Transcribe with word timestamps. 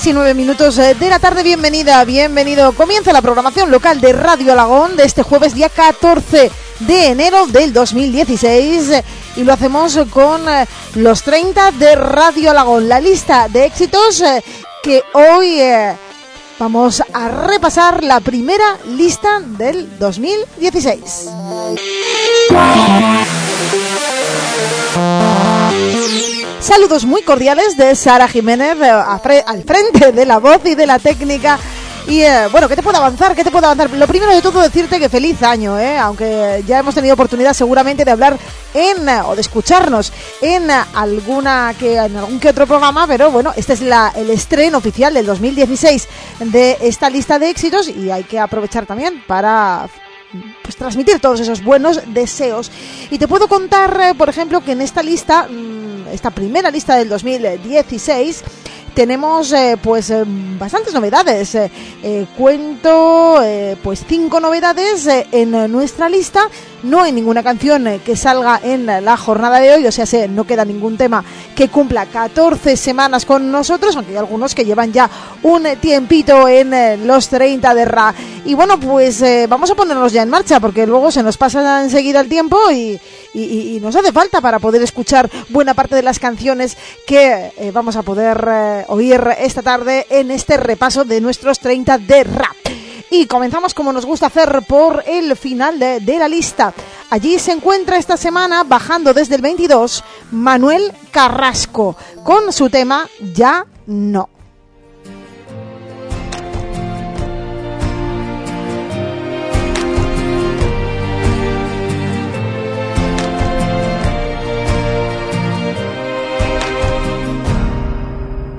6 0.00 0.06
y 0.06 0.12
9 0.14 0.32
minutos 0.32 0.78
eh, 0.78 0.94
de 0.94 1.10
la 1.10 1.18
tarde, 1.18 1.42
bienvenida, 1.42 2.02
bienvenido. 2.06 2.72
Comienza 2.72 3.12
la 3.12 3.20
programación 3.20 3.70
local 3.70 4.00
de 4.00 4.14
Radio 4.14 4.54
Alagón 4.54 4.96
de 4.96 5.04
este 5.04 5.22
jueves, 5.22 5.52
día 5.52 5.68
14 5.68 6.50
de 6.80 7.06
enero 7.08 7.46
del 7.46 7.74
2016. 7.74 8.88
eh, 8.88 9.04
Y 9.36 9.44
lo 9.44 9.52
hacemos 9.52 9.98
con 10.08 10.48
eh, 10.48 10.66
los 10.94 11.22
30 11.22 11.72
de 11.72 11.96
Radio 11.96 12.50
Alagón, 12.50 12.88
la 12.88 12.98
lista 12.98 13.48
de 13.48 13.66
éxitos 13.66 14.22
eh, 14.22 14.42
que 14.82 15.02
hoy 15.12 15.60
vamos 16.58 17.02
a 17.12 17.28
repasar 17.28 18.02
la 18.02 18.20
primera 18.20 18.78
lista 18.86 19.40
del 19.40 19.98
2016. 19.98 21.28
Saludos 26.70 27.04
muy 27.04 27.22
cordiales 27.22 27.76
de 27.76 27.96
Sara 27.96 28.28
Jiménez 28.28 28.76
eh, 28.80 29.42
al 29.44 29.64
frente 29.64 30.12
de 30.12 30.24
la 30.24 30.38
voz 30.38 30.64
y 30.64 30.76
de 30.76 30.86
la 30.86 31.00
técnica. 31.00 31.58
Y 32.06 32.20
eh, 32.20 32.46
bueno, 32.52 32.68
¿qué 32.68 32.76
te 32.76 32.82
puedo 32.84 32.96
avanzar? 32.96 33.34
¿Qué 33.34 33.42
te 33.42 33.50
puedo 33.50 33.66
avanzar? 33.66 33.90
Lo 33.90 34.06
primero 34.06 34.32
de 34.32 34.40
todo 34.40 34.60
decirte 34.60 35.00
que 35.00 35.08
feliz 35.08 35.42
año, 35.42 35.76
¿eh? 35.80 35.98
aunque 35.98 36.62
ya 36.68 36.78
hemos 36.78 36.94
tenido 36.94 37.14
oportunidad 37.14 37.54
seguramente 37.54 38.04
de 38.04 38.12
hablar 38.12 38.38
en 38.72 39.08
eh, 39.08 39.20
o 39.26 39.34
de 39.34 39.40
escucharnos 39.40 40.12
en 40.40 40.70
alguna 40.70 41.74
que 41.76 41.96
en 41.96 42.16
algún 42.16 42.38
que 42.38 42.50
otro 42.50 42.68
programa, 42.68 43.04
pero 43.08 43.32
bueno, 43.32 43.52
este 43.56 43.72
es 43.72 43.80
la, 43.80 44.12
el 44.14 44.30
estreno 44.30 44.78
oficial 44.78 45.12
del 45.12 45.26
2016 45.26 46.08
de 46.38 46.78
esta 46.82 47.10
lista 47.10 47.40
de 47.40 47.50
éxitos 47.50 47.88
y 47.88 48.12
hay 48.12 48.22
que 48.22 48.38
aprovechar 48.38 48.86
también 48.86 49.24
para 49.26 49.88
pues 50.62 50.76
transmitir 50.76 51.18
todos 51.18 51.40
esos 51.40 51.64
buenos 51.64 52.00
deseos. 52.14 52.70
Y 53.10 53.18
te 53.18 53.26
puedo 53.26 53.48
contar, 53.48 54.14
por 54.16 54.28
ejemplo, 54.28 54.60
que 54.60 54.70
en 54.70 54.82
esta 54.82 55.02
lista, 55.02 55.48
mm, 55.50 55.79
esta 56.12 56.30
primera 56.30 56.70
lista 56.70 56.96
del 56.96 57.08
2016, 57.08 58.42
tenemos 58.94 59.52
eh, 59.52 59.76
pues 59.80 60.10
eh, 60.10 60.24
bastantes 60.26 60.92
novedades. 60.92 61.54
Eh, 61.54 62.26
cuento 62.36 63.40
pues 63.82 64.04
cinco 64.08 64.40
novedades 64.40 65.06
en 65.32 65.50
nuestra 65.70 66.08
lista. 66.08 66.42
No 66.82 67.02
hay 67.02 67.12
ninguna 67.12 67.42
canción 67.42 67.86
que 68.04 68.16
salga 68.16 68.60
en 68.62 68.86
la 68.86 69.16
jornada 69.16 69.60
de 69.60 69.72
hoy, 69.74 69.86
o 69.86 69.92
sea, 69.92 70.06
se- 70.06 70.28
no 70.28 70.44
queda 70.44 70.64
ningún 70.64 70.96
tema 70.96 71.22
que 71.60 71.68
cumpla 71.68 72.06
14 72.06 72.74
semanas 72.74 73.26
con 73.26 73.52
nosotros, 73.52 73.94
aunque 73.94 74.12
hay 74.12 74.16
algunos 74.16 74.54
que 74.54 74.64
llevan 74.64 74.94
ya 74.94 75.10
un 75.42 75.66
tiempito 75.78 76.48
en 76.48 76.72
eh, 76.72 76.96
los 76.96 77.28
30 77.28 77.74
de 77.74 77.84
Ra. 77.84 78.14
Y 78.46 78.54
bueno, 78.54 78.80
pues 78.80 79.20
eh, 79.20 79.46
vamos 79.46 79.70
a 79.70 79.74
ponernos 79.74 80.10
ya 80.10 80.22
en 80.22 80.30
marcha, 80.30 80.58
porque 80.58 80.86
luego 80.86 81.10
se 81.10 81.22
nos 81.22 81.36
pasa 81.36 81.82
enseguida 81.84 82.20
el 82.20 82.30
tiempo 82.30 82.58
y, 82.70 82.98
nos 83.82 83.94
hace 83.94 84.10
falta 84.10 84.40
para 84.40 84.58
poder 84.58 84.80
escuchar 84.80 85.30
buena 85.50 85.74
parte 85.74 85.96
de 85.96 86.02
las 86.02 86.18
canciones 86.18 86.78
que 87.06 87.52
eh, 87.58 87.70
vamos 87.72 87.96
a 87.96 88.02
poder 88.02 88.86
oír 88.88 89.20
esta 89.38 89.60
tarde 89.60 90.06
en 90.08 90.30
este 90.30 90.56
repaso 90.56 91.04
de 91.04 91.20
nuestros 91.20 91.58
30 91.58 91.98
de 91.98 92.24
rap. 92.24 92.69
Y 93.10 93.26
comenzamos 93.26 93.74
como 93.74 93.92
nos 93.92 94.06
gusta 94.06 94.26
hacer 94.26 94.62
por 94.68 95.02
el 95.06 95.36
final 95.36 95.78
de, 95.78 96.00
de 96.00 96.18
la 96.18 96.28
lista. 96.28 96.72
Allí 97.10 97.38
se 97.40 97.52
encuentra 97.52 97.96
esta 97.98 98.16
semana, 98.16 98.62
bajando 98.62 99.12
desde 99.12 99.34
el 99.34 99.42
22, 99.42 100.04
Manuel 100.30 100.92
Carrasco, 101.10 101.96
con 102.22 102.52
su 102.52 102.70
tema 102.70 103.08
Ya 103.34 103.66
no. 103.86 104.28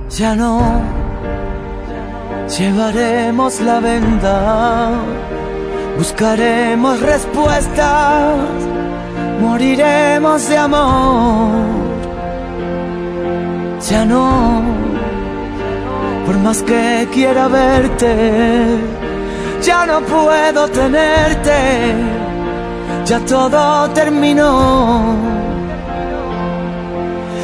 Ya 0.09 0.35
no 0.35 1.00
llevaremos 2.57 3.61
la 3.61 3.79
venda, 3.79 4.91
buscaremos 5.97 6.99
respuestas, 6.99 8.35
moriremos 9.39 10.49
de 10.49 10.57
amor. 10.57 11.51
Ya 13.89 14.05
no, 14.05 14.61
por 16.25 16.37
más 16.39 16.61
que 16.63 17.07
quiera 17.13 17.47
verte, 17.47 18.77
ya 19.61 19.85
no 19.85 20.01
puedo 20.01 20.67
tenerte, 20.69 21.59
ya 23.05 23.19
todo 23.19 23.89
terminó. 23.91 25.41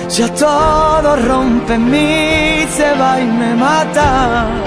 Ya 0.09 0.34
todo 0.34 1.18
rompe 1.18 1.74
en 1.74 1.91
mí, 1.91 2.66
se 2.69 2.94
va 2.97 3.19
y 3.19 3.25
me 3.25 3.53
mata. 3.56 4.66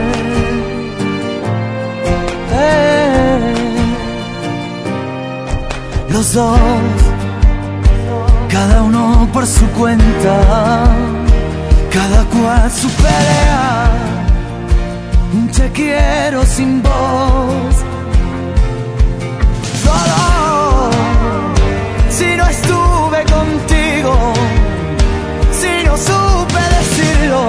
Los 6.21 6.33
dos 6.33 6.59
cada 8.47 8.83
uno 8.83 9.27
por 9.33 9.43
su 9.47 9.65
cuenta, 9.71 10.83
cada 11.91 12.23
cual 12.25 12.71
su 12.71 12.87
pelea. 12.89 13.89
Te 15.57 15.71
quiero 15.71 16.45
sin 16.45 16.83
voz, 16.83 17.73
solo 19.83 20.91
si 22.09 22.35
no 22.37 22.45
estuve 22.45 23.19
contigo, 23.37 24.13
si 25.59 25.83
no 25.87 25.97
supe 25.97 26.61
decirlo, 26.77 27.41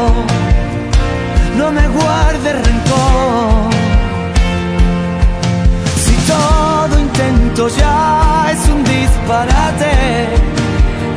no 1.59 1.73
me 1.73 1.87
guardes 1.89 2.55
rencor. 2.67 3.71
Si 6.05 6.15
todo 6.33 6.99
intento 6.99 7.69
ya 7.69 8.22
disparate, 9.23 10.29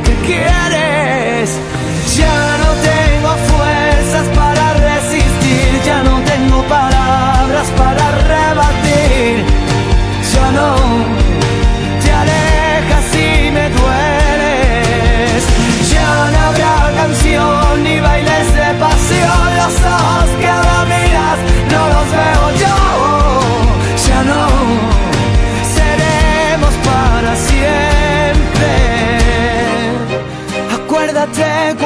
¿qué 0.04 0.14
quieres? 0.26 1.50
Ya 2.16 2.58
no 2.58 2.65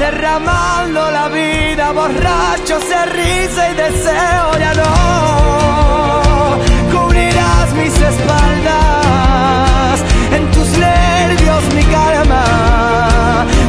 derramando 0.00 1.10
la 1.10 1.28
vida, 1.28 1.92
borrachos 1.92 2.82
de 2.88 3.06
risa 3.18 3.70
y 3.70 3.74
deseo, 3.74 4.58
ya 4.58 4.72
no. 4.80 6.58
Cubrirás 6.92 7.72
mis 7.74 7.94
espaldas, 8.12 9.96
en 10.36 10.50
tus 10.52 10.68
nervios 10.78 11.62
mi 11.74 11.84
karma, 11.84 12.44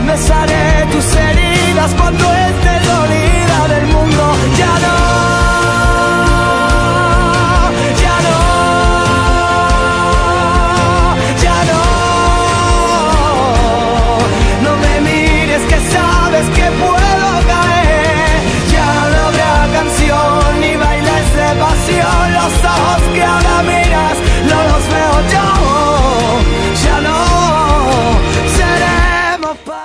besaré 0.08 0.88
tus 0.94 1.16
heridas 1.16 1.92
cuando 2.00 2.26
esté 2.34 2.80
dolida 2.90 3.41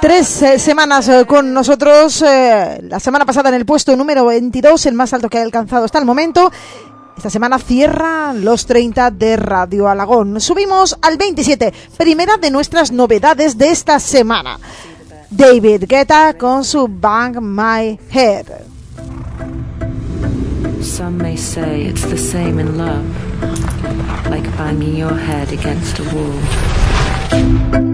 Tres 0.00 0.42
eh, 0.42 0.58
semanas 0.58 1.08
eh, 1.08 1.24
con 1.26 1.52
nosotros, 1.52 2.22
eh, 2.22 2.80
la 2.82 3.00
semana 3.00 3.24
pasada 3.24 3.48
en 3.48 3.54
el 3.56 3.64
puesto 3.64 3.96
número 3.96 4.26
22, 4.26 4.86
el 4.86 4.94
más 4.94 5.12
alto 5.12 5.28
que 5.28 5.38
ha 5.38 5.42
alcanzado 5.42 5.84
hasta 5.84 5.98
el 5.98 6.04
momento. 6.04 6.52
Esta 7.16 7.30
semana 7.30 7.58
cierra 7.58 8.34
los 8.34 8.66
30 8.66 9.10
de 9.10 9.36
Radio 9.36 9.88
Alagón. 9.88 10.40
Subimos 10.40 10.98
al 11.00 11.16
27, 11.16 11.72
primera 11.96 12.36
de 12.36 12.50
nuestras 12.50 12.92
novedades 12.92 13.56
de 13.56 13.70
esta 13.70 13.98
semana. 13.98 14.58
David 15.30 15.84
Guetta 15.88 16.34
con 16.34 16.62
su 16.62 16.86
Bang 16.88 17.40
My 17.40 17.98
Head. 18.10 18.46
Some 20.82 21.18
may 21.18 21.36
say 21.36 21.86
it's 21.86 22.06
the 22.08 22.18
same 22.18 22.60
in 22.60 22.76
love, 22.78 23.02
like 24.30 24.48
banging 24.56 24.96
your 24.96 25.16
head 25.16 25.50
against 25.52 25.98
a 25.98 26.04
wall. 26.14 27.85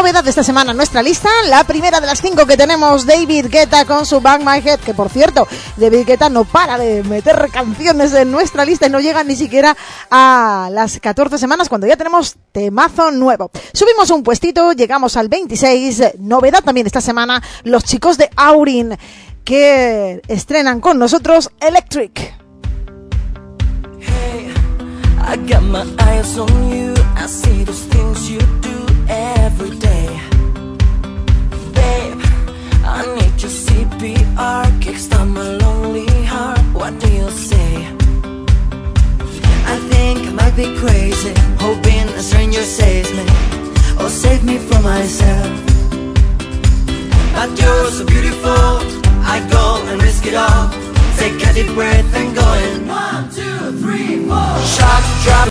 Esta 0.00 0.42
semana 0.42 0.70
en 0.70 0.78
nuestra 0.78 1.02
lista. 1.02 1.28
La 1.48 1.62
primera 1.64 2.00
de 2.00 2.06
las 2.06 2.22
cinco 2.22 2.46
que 2.46 2.56
tenemos, 2.56 3.04
David 3.04 3.46
Guetta 3.50 3.84
con 3.84 4.06
su 4.06 4.20
Bang 4.22 4.40
My 4.40 4.66
Head, 4.66 4.80
que 4.80 4.94
por 4.94 5.10
cierto, 5.10 5.46
David 5.76 6.06
Guetta 6.06 6.30
no 6.30 6.44
para 6.44 6.78
de 6.78 7.02
meter 7.04 7.50
canciones 7.52 8.14
en 8.14 8.30
nuestra 8.30 8.64
lista 8.64 8.86
y 8.86 8.90
no 8.90 8.98
llega 8.98 9.22
ni 9.24 9.36
siquiera 9.36 9.76
a 10.10 10.70
las 10.72 10.98
14 11.00 11.36
semanas 11.36 11.68
cuando 11.68 11.86
ya 11.86 11.98
tenemos 11.98 12.36
temazo 12.50 13.10
nuevo. 13.10 13.50
Subimos 13.74 14.10
un 14.10 14.22
puestito, 14.22 14.72
llegamos 14.72 15.18
al 15.18 15.28
26. 15.28 16.14
Novedad 16.18 16.64
también 16.64 16.86
esta 16.86 17.02
semana, 17.02 17.42
los 17.64 17.84
chicos 17.84 18.16
de 18.16 18.30
Aurin 18.36 18.96
que 19.44 20.22
estrenan 20.28 20.80
con 20.80 20.98
nosotros 20.98 21.50
Electric. 21.60 22.34
Hey, 24.00 24.50
I 25.18 25.36
got 25.36 25.62
my 25.62 25.84
eyes 25.98 26.38
on 26.38 26.70
you. 26.70 26.94
I 27.16 27.26
see 27.26 27.64
those 27.64 27.84
things 27.84 28.30
you 28.30 28.38
do 28.62 28.79
every 29.50 29.76
day. 29.78 30.08
Babe, 31.76 32.20
I 32.84 33.00
need 33.16 33.34
your 33.42 33.54
CPR, 33.64 34.64
kickstart 34.82 35.28
my 35.28 35.48
lonely 35.64 36.06
heart. 36.24 36.60
What 36.72 36.92
do 37.00 37.08
you 37.12 37.28
say? 37.30 37.70
I 39.72 39.76
think 39.90 40.18
I 40.28 40.32
might 40.40 40.56
be 40.56 40.68
crazy, 40.82 41.34
hoping 41.58 42.06
a 42.20 42.22
stranger 42.22 42.62
saves 42.62 43.10
me 43.12 43.26
or 44.00 44.08
save 44.08 44.42
me 44.44 44.56
from 44.58 44.82
myself. 44.82 45.50
But 47.34 47.50
you're 47.60 47.90
so 47.98 48.04
beautiful, 48.06 48.72
I 49.34 49.36
go 49.56 49.64
and 49.88 50.02
risk 50.02 50.26
it 50.26 50.34
all. 50.34 50.64
Take 51.20 51.42
a 51.48 51.52
deep 51.52 51.74
breath 51.74 52.14
and 52.14 52.34
go 52.34 52.46
in. 52.64 52.88
One, 52.88 53.24
two, 53.36 53.58
three, 53.82 54.26
four. 54.28 54.52
Shot, 54.76 55.02
drop, 55.24 55.49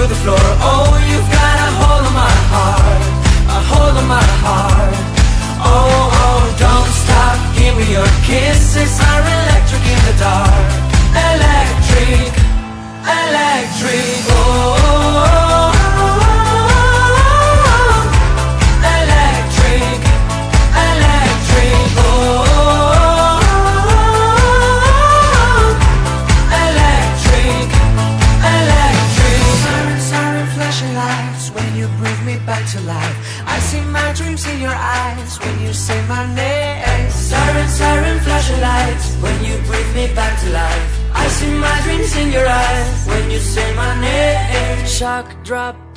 to 0.00 0.06
the 0.06 0.14
floor. 0.14 0.38
Oh, 0.62 0.96
you 1.12 1.19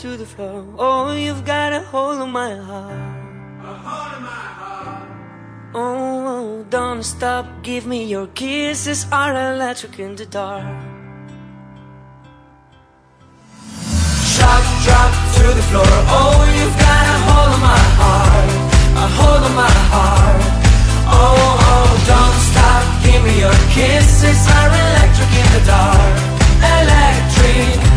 to 0.03 0.17
the 0.17 0.25
floor. 0.25 0.65
Oh, 0.77 1.13
you've 1.13 1.45
got 1.45 1.72
a 1.72 1.79
hold 1.79 2.19
of 2.19 2.27
my 2.27 2.53
heart. 2.69 3.00
A 3.63 3.74
hold 3.88 4.12
of 4.17 4.22
my 4.22 4.48
heart. 4.60 5.07
Oh, 5.74 6.65
don't 6.69 7.03
stop, 7.03 7.45
give 7.63 7.86
me 7.86 8.03
your 8.03 8.27
kisses 8.27 9.07
are 9.13 9.33
electric 9.53 10.00
in 10.00 10.17
the 10.17 10.25
dark. 10.25 10.65
Drop, 14.36 14.63
drop 14.83 15.12
to 15.38 15.45
the 15.60 15.65
floor. 15.69 15.93
Oh, 16.17 16.36
you've 16.57 16.77
got 16.88 17.03
a 17.15 17.17
hold 17.27 17.50
of 17.55 17.62
my 17.72 17.83
heart. 18.01 18.50
A 19.03 19.07
hold 19.17 19.43
of 19.50 19.53
my 19.63 19.75
heart. 19.93 20.43
Oh, 21.15 21.65
oh, 21.72 21.89
don't 22.12 22.39
stop, 22.51 22.83
give 23.05 23.22
me 23.24 23.39
your 23.45 23.57
kisses 23.72 24.41
are 24.57 24.72
electric 24.83 25.31
in 25.41 25.48
the 25.55 25.63
dark. 25.72 26.15
Electric. 26.81 27.92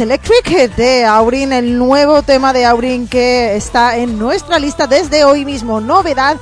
Electric 0.00 0.74
de 0.76 1.04
Aurin, 1.04 1.52
el 1.52 1.76
nuevo 1.78 2.22
tema 2.22 2.52
de 2.52 2.64
Aurin 2.64 3.08
que 3.08 3.56
está 3.56 3.96
en 3.96 4.18
nuestra 4.18 4.58
lista 4.58 4.86
desde 4.86 5.24
hoy 5.24 5.44
mismo. 5.44 5.80
Novedad 5.80 6.36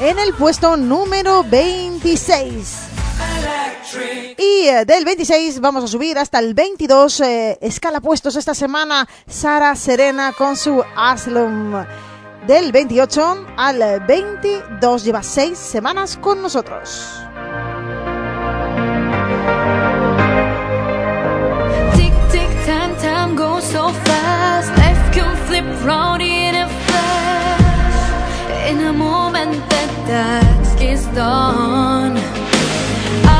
en 0.00 0.18
el 0.18 0.32
puesto 0.34 0.76
número 0.76 1.44
26. 1.44 2.76
Y 4.38 4.68
eh, 4.68 4.84
del 4.86 5.04
26 5.04 5.60
vamos 5.60 5.84
a 5.84 5.88
subir 5.88 6.18
hasta 6.18 6.38
el 6.38 6.54
22. 6.54 7.20
Eh, 7.20 7.58
escala 7.60 8.00
puestos 8.00 8.36
esta 8.36 8.54
semana 8.54 9.08
Sara 9.26 9.76
Serena 9.76 10.32
con 10.32 10.56
su 10.56 10.82
Aslam. 10.96 11.86
Del 12.46 12.72
28 12.72 13.46
al 13.56 14.00
22 14.06 15.04
lleva 15.04 15.22
6 15.22 15.58
semanas 15.58 16.16
con 16.16 16.40
nosotros. 16.40 17.21
so 23.72 23.88
fast. 24.04 24.68
Life 24.82 25.04
can 25.14 25.34
flip 25.46 25.64
round 25.82 26.20
in 26.20 26.54
a 26.64 26.66
flash. 26.84 28.70
In 28.70 28.78
a 28.92 28.92
moment 28.92 29.54
that 29.70 29.90
dusk 30.10 30.78
is 30.82 31.04
done 31.22 32.14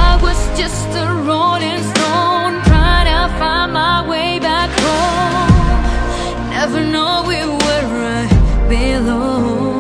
I 0.07 0.11
was 0.25 0.39
just 0.61 0.89
a 1.05 1.07
rolling 1.29 1.83
stone 1.93 2.55
Trying 2.71 3.09
to 3.13 3.21
find 3.39 3.73
my 3.83 4.09
way 4.13 4.39
back 4.39 4.71
home. 4.85 6.51
Never 6.57 6.81
know 6.95 7.13
we 7.29 7.39
where 7.63 7.91
I 8.19 8.25
belong 8.71 9.72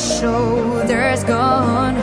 shoulders 0.00 1.24
gone. 1.24 1.96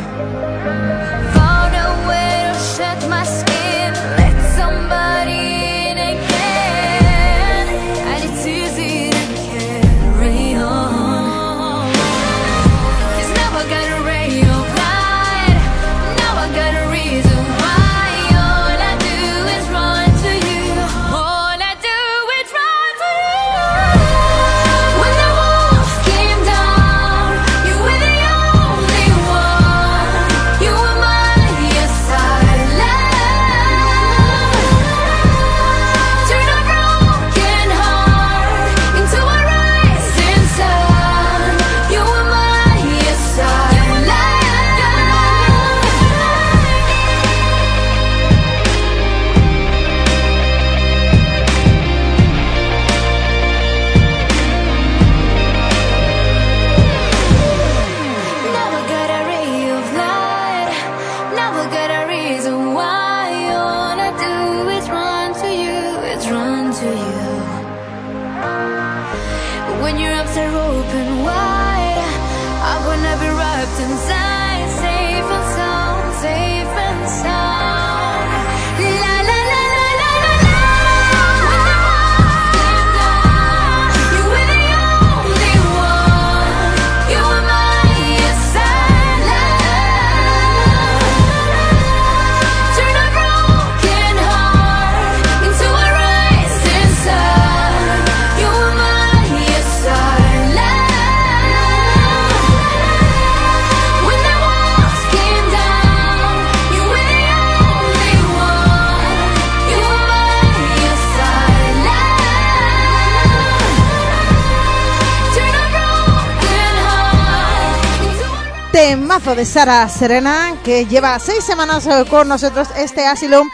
De 119.36 119.46
Sara 119.46 119.88
Serena, 119.90 120.56
que 120.64 120.86
lleva 120.86 121.20
seis 121.20 121.44
semanas 121.44 121.86
eh, 121.86 122.06
con 122.10 122.28
nosotros 122.30 122.70
este 122.78 123.06
Asylum, 123.06 123.48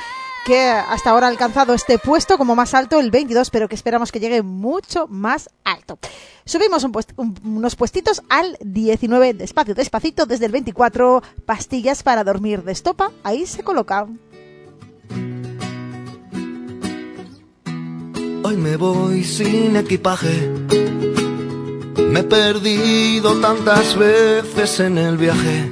que 0.46 0.70
hasta 0.70 1.10
ahora 1.10 1.28
ha 1.28 1.30
alcanzado 1.30 1.74
este 1.74 1.98
puesto 1.98 2.38
como 2.38 2.56
más 2.56 2.74
alto, 2.74 3.00
el 3.00 3.10
22, 3.12 3.50
pero 3.50 3.68
que 3.68 3.76
esperamos 3.76 4.12
que 4.12 4.20
llegue 4.20 4.44
mucho 4.44 5.08
más 5.08 5.50
alto. 5.64 5.98
Subimos 6.46 6.84
un- 6.84 7.36
unos 7.44 7.76
puestitos 7.76 8.22
al 8.30 8.58
19, 8.62 9.34
despacio, 9.34 9.74
despacito, 9.74 10.26
desde 10.26 10.46
el 10.46 10.52
24, 10.52 11.24
pastillas 11.46 12.04
para 12.04 12.24
dormir 12.24 12.64
de 12.64 12.72
estopa, 12.72 13.12
ahí 13.24 13.46
se 13.48 13.64
coloca. 13.64 14.06
Hoy 18.44 18.58
me 18.58 18.76
voy 18.78 19.24
sin 19.24 19.76
equipaje. 19.76 20.52
Me 22.14 22.20
he 22.20 22.24
perdido 22.24 23.42
tantas 23.42 23.98
veces 23.98 24.80
en 24.80 25.00
el 25.00 25.18
viaje. 25.18 25.68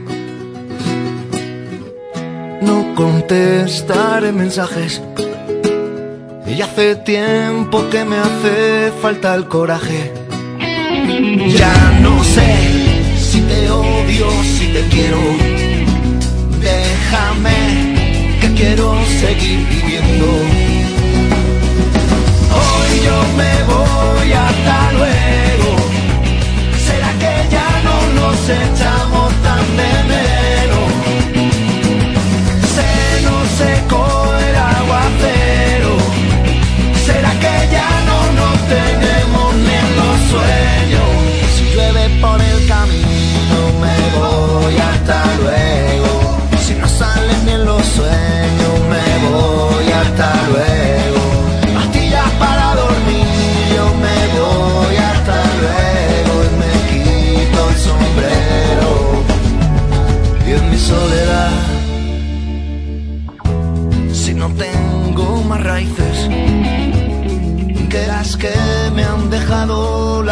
No 2.63 2.95
contestaré 2.95 4.31
mensajes. 4.31 5.03
Y 6.47 6.59
hace 6.63 6.95
tiempo 6.95 7.87
que 7.91 8.03
me 8.05 8.17
hace 8.17 8.91
falta 9.03 9.35
el 9.35 9.47
coraje. 9.47 10.11
Ya 11.59 11.99
no 12.01 12.23
sé 12.23 12.49
si 13.19 13.39
te 13.41 13.69
odio, 13.69 14.27
si 14.57 14.65
te 14.73 14.81
quiero. 14.89 15.21
Déjame 16.59 17.59
que 18.41 18.51
quiero 18.55 18.95
seguir 19.19 19.59
viviendo. 19.69 20.25
Hoy 22.57 22.91
yo 23.05 23.17
me 23.37 23.53
voy 23.71 24.31
hasta 24.33 24.91
luego. 24.93 25.10
No 28.47 29.00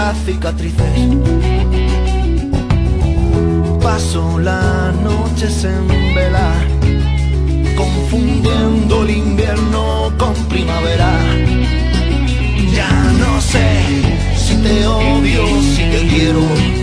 las 0.10 0.26
cicatrices. 0.26 0.94
Paso 3.80 4.40
las 4.40 4.96
noches 4.96 5.64
en 5.64 5.88
vela, 6.16 6.52
confundiendo 7.78 9.04
el 9.04 9.10
invierno 9.12 10.12
con 10.18 10.34
primavera. 10.54 11.12
Ya 12.76 12.92
no 13.20 13.40
sé 13.40 13.68
si 14.36 14.56
te 14.64 14.88
odio, 14.88 15.44
si 15.76 15.84
te 15.94 16.08
quiero. 16.08 16.79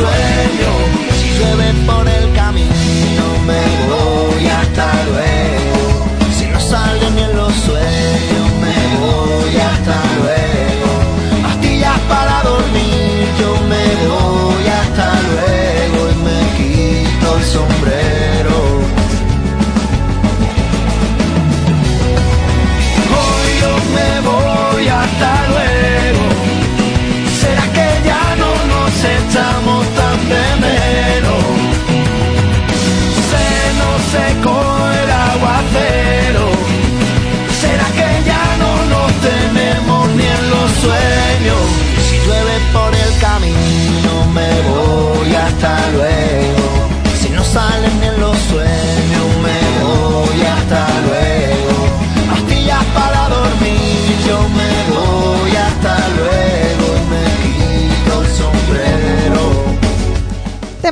Sueños? 0.00 0.76
Si 1.18 1.28
llueve 1.38 1.68
por 1.86 2.08
el 2.08 2.32
camino 2.34 3.24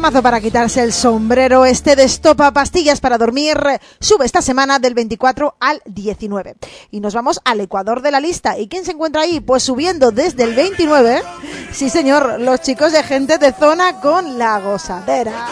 Temazo 0.09 0.23
para 0.23 0.41
quitarse 0.41 0.83
el 0.83 0.95
sombrero, 0.95 1.67
este 1.67 1.95
de 1.95 2.05
estopa 2.05 2.51
pastillas 2.51 2.99
para 2.99 3.19
dormir, 3.19 3.59
sube 4.01 4.25
esta 4.25 4.41
semana 4.41 4.79
del 4.79 4.95
24 4.95 5.57
al 5.61 5.83
19. 5.85 6.57
Y 6.91 7.01
nos 7.01 7.13
vamos 7.13 7.43
al 7.45 7.61
Ecuador 7.61 8.01
de 8.01 8.11
la 8.11 8.19
lista. 8.19 8.57
¿Y 8.57 8.69
quién 8.69 8.87
se 8.87 8.93
encuentra 8.93 9.21
ahí? 9.21 9.41
Pues 9.41 9.65
subiendo 9.65 10.11
desde 10.11 10.45
el 10.45 10.55
29, 10.55 11.23
sí 11.73 11.91
señor, 11.91 12.41
los 12.41 12.63
chicos 12.63 12.93
de 12.93 13.03
gente 13.03 13.37
de 13.37 13.53
zona 13.53 14.01
con 14.01 14.39
la 14.39 14.59
gozadera. 14.61 15.47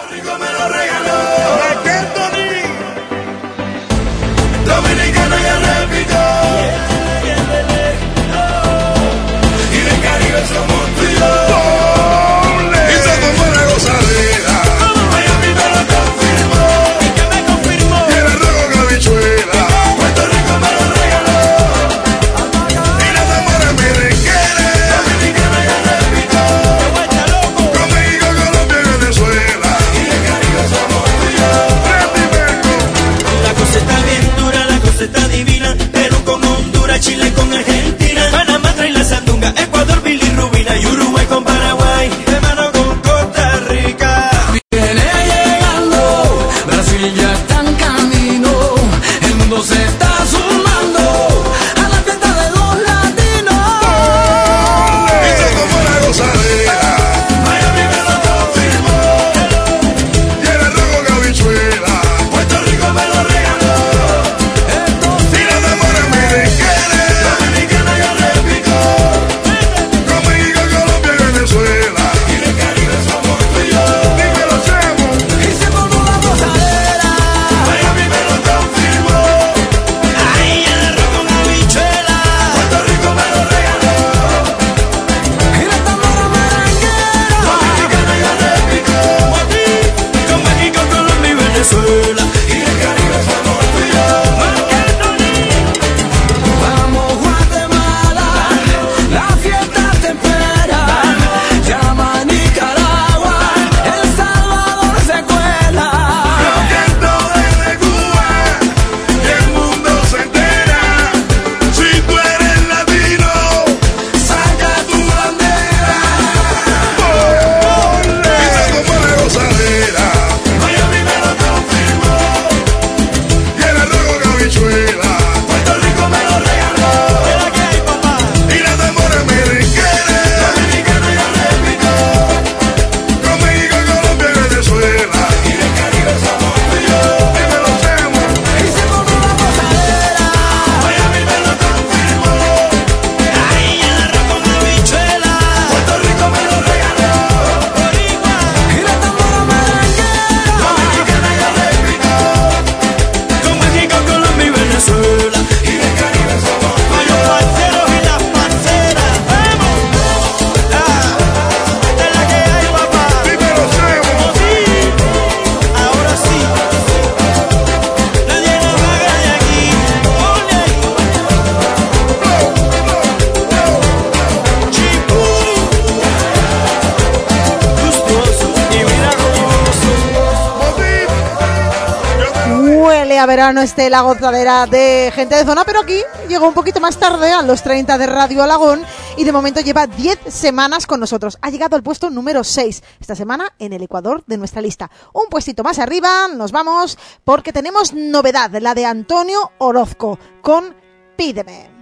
Verano 183.47 183.63
este 183.63 183.91
La 183.91 184.01
Gozadera 184.01 184.67
de 184.67 185.13
gente 185.15 185.37
de 185.37 185.45
zona, 185.45 185.63
pero 185.65 185.83
aquí 185.83 186.01
llegó 186.29 186.49
un 186.49 186.55
poquito 186.55 186.81
más 186.81 186.97
tarde, 186.97 187.31
a 187.31 187.43
los 187.43 187.63
30 187.63 187.97
de 187.97 188.07
Radio 188.07 188.43
Alagón, 188.43 188.83
y 189.17 189.23
de 189.23 189.31
momento 189.31 189.61
lleva 189.61 189.87
10 189.87 190.19
semanas 190.27 190.85
con 190.85 190.99
nosotros. 190.99 191.39
Ha 191.43 191.51
llegado 191.51 191.77
al 191.77 191.85
puesto 191.85 192.11
número 192.11 192.43
6 192.43 192.83
esta 192.99 193.15
semana 193.15 193.53
en 193.61 193.73
el 193.73 193.85
Ecuador 193.85 194.25
de 194.27 194.37
nuestra 194.37 194.61
lista. 194.61 194.91
Un 195.13 195.29
puestito 195.31 195.63
más 195.63 195.79
arriba, 195.79 196.27
nos 196.27 196.51
vamos, 196.51 196.99
porque 197.23 197.53
tenemos 197.53 197.93
novedad, 197.93 198.51
la 198.61 198.75
de 198.75 198.85
Antonio 198.85 199.53
Orozco, 199.59 200.19
con 200.43 200.75
Pídeme. 201.17 201.76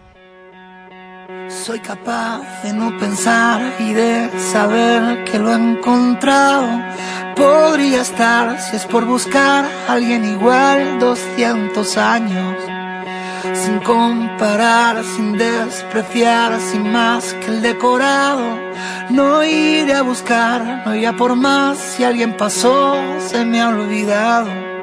Soy 1.49 1.81
capaz 1.81 2.43
de 2.63 2.73
no 2.73 2.97
pensar 2.99 3.61
y 3.79 3.95
de 3.95 4.31
saber 4.53 5.25
que 5.25 5.39
lo 5.39 5.53
he 5.53 5.55
encontrado. 5.55 6.69
Podría 7.35 8.03
estar, 8.03 8.61
si 8.61 8.77
es 8.77 8.85
por 8.85 9.07
buscar 9.07 9.65
a 9.89 9.93
alguien 9.93 10.25
igual, 10.25 10.99
200 10.99 11.97
años. 11.97 12.57
Sin 13.55 13.79
comparar, 13.81 15.03
sin 15.03 15.39
despreciar, 15.39 16.61
sin 16.61 16.93
más 16.93 17.33
que 17.35 17.47
el 17.47 17.63
decorado. 17.63 18.59
No 19.09 19.43
iré 19.45 19.95
a 19.95 20.03
buscar, 20.03 20.83
no 20.85 20.95
iré 20.95 21.13
por 21.15 21.37
más. 21.37 21.79
Si 21.79 22.05
alguien 22.05 22.37
pasó, 22.37 22.97
se 23.19 23.45
me 23.45 23.63
ha 23.63 23.69
olvidado. 23.69 24.74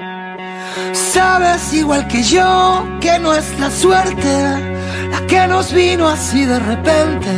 Sabes 0.93 1.73
igual 1.73 2.07
que 2.07 2.23
yo 2.23 2.87
que 3.01 3.19
no 3.19 3.33
es 3.33 3.59
la 3.59 3.69
suerte 3.69 4.71
la 5.11 5.27
que 5.27 5.47
nos 5.47 5.73
vino 5.73 6.07
así 6.07 6.45
de 6.45 6.59
repente. 6.59 7.29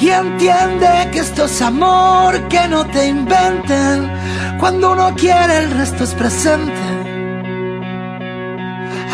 Y 0.00 0.08
entiende 0.10 1.08
que 1.12 1.20
esto 1.20 1.44
es 1.46 1.62
amor, 1.62 2.48
que 2.48 2.68
no 2.68 2.84
te 2.86 3.06
inventen. 3.06 4.10
Cuando 4.58 4.92
uno 4.92 5.14
quiere, 5.14 5.58
el 5.58 5.70
resto 5.70 6.04
es 6.04 6.14
presente. 6.14 6.72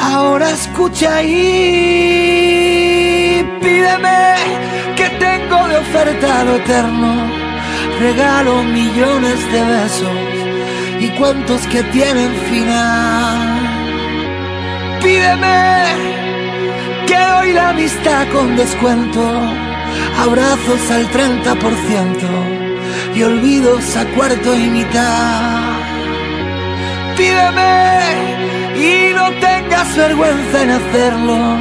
Ahora 0.00 0.50
escucha 0.50 1.22
y 1.22 1.38
pídeme 3.60 4.34
que 4.96 5.08
tengo 5.20 5.68
de 5.68 5.76
oferta 5.76 6.44
lo 6.44 6.56
eterno. 6.56 7.30
Regalo 8.00 8.62
millones 8.64 9.52
de 9.52 9.64
besos 9.64 10.31
y 11.02 11.08
cuantos 11.18 11.66
que 11.66 11.82
tienen 11.84 12.32
final. 12.50 13.38
Pídeme 15.02 15.84
que 17.08 17.18
doy 17.18 17.52
la 17.52 17.70
amistad 17.70 18.28
con 18.32 18.56
descuento, 18.56 19.22
abrazos 20.24 20.90
al 20.90 21.10
30% 21.10 23.16
y 23.16 23.22
olvidos 23.24 23.96
a 23.96 24.04
cuarto 24.14 24.54
y 24.54 24.66
mitad. 24.78 25.72
Pídeme 27.16 28.00
y 28.76 29.14
no 29.14 29.30
tengas 29.40 29.96
vergüenza 29.96 30.62
en 30.62 30.70
hacerlo, 30.70 31.56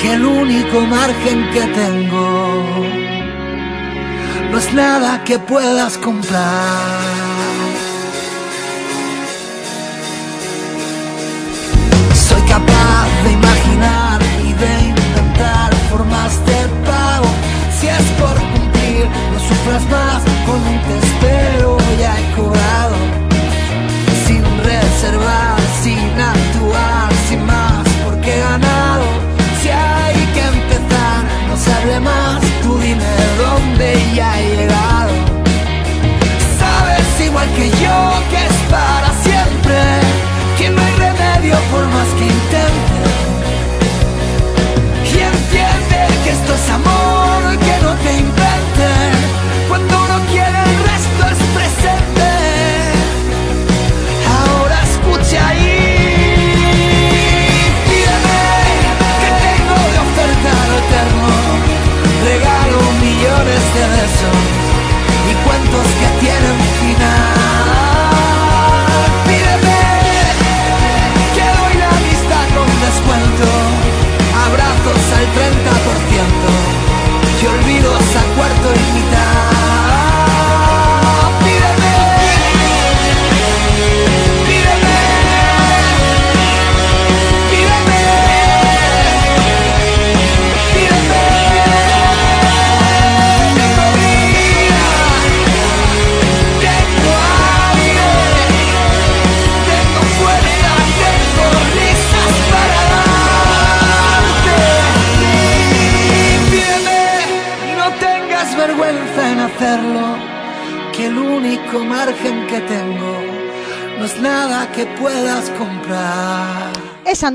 que 0.00 0.12
el 0.12 0.24
único 0.24 0.80
margen 0.82 1.50
que 1.50 1.60
tengo 1.60 2.64
no 4.50 4.58
es 4.58 4.74
nada 4.74 5.22
que 5.24 5.38
puedas 5.38 5.96
comprar. 5.98 7.29
De 13.24 13.32
imaginar 13.32 14.20
y 14.44 14.52
de 14.52 14.72
inventar 14.88 15.74
formas 15.90 16.32
de 16.46 16.60
pago. 16.88 17.30
Si 17.78 17.86
es 17.88 18.06
por 18.20 18.34
cumplir, 18.52 19.06
no 19.32 19.38
sufras 19.48 19.84
más, 19.90 20.22
con 20.46 20.60
un 20.70 20.78
te 20.86 20.98
espero 21.06 21.78
ya 21.98 22.12
he 22.18 22.24
cobrado. 22.36 22.96
Sin 24.26 24.42
reservar, 24.64 25.58
sin 25.82 26.20
actuar, 26.20 27.10
sin 27.28 27.44
más, 27.46 27.86
porque 28.04 28.34
he 28.34 28.40
ganado. 28.40 29.04
Si 29.62 29.68
hay 29.68 30.16
que 30.34 30.44
empezar, 30.54 31.20
no 31.48 31.56
se 31.56 32.00
más, 32.00 32.40
tú 32.62 32.78
dime 32.78 33.12
dónde 33.38 33.88
ya 34.14 34.38
he 34.38 34.56
llegado. 34.56 35.12
Sabes 36.58 37.26
igual 37.26 37.48
que 37.56 37.70
yo 37.70 37.98
que 38.30 38.46
es 38.46 38.56
para 38.70 39.10
siempre, 39.22 39.99
por 41.70 41.86
más 41.86 42.08
que 42.18 42.24
intente. 42.24 43.02
Y 45.04 45.18
entiende 45.18 45.98
que 46.24 46.30
esto 46.30 46.54
es 46.54 46.70
amor, 46.70 47.58
que 47.58 47.74
no 47.84 47.92
te 48.02 48.12
inventen. 48.18 48.79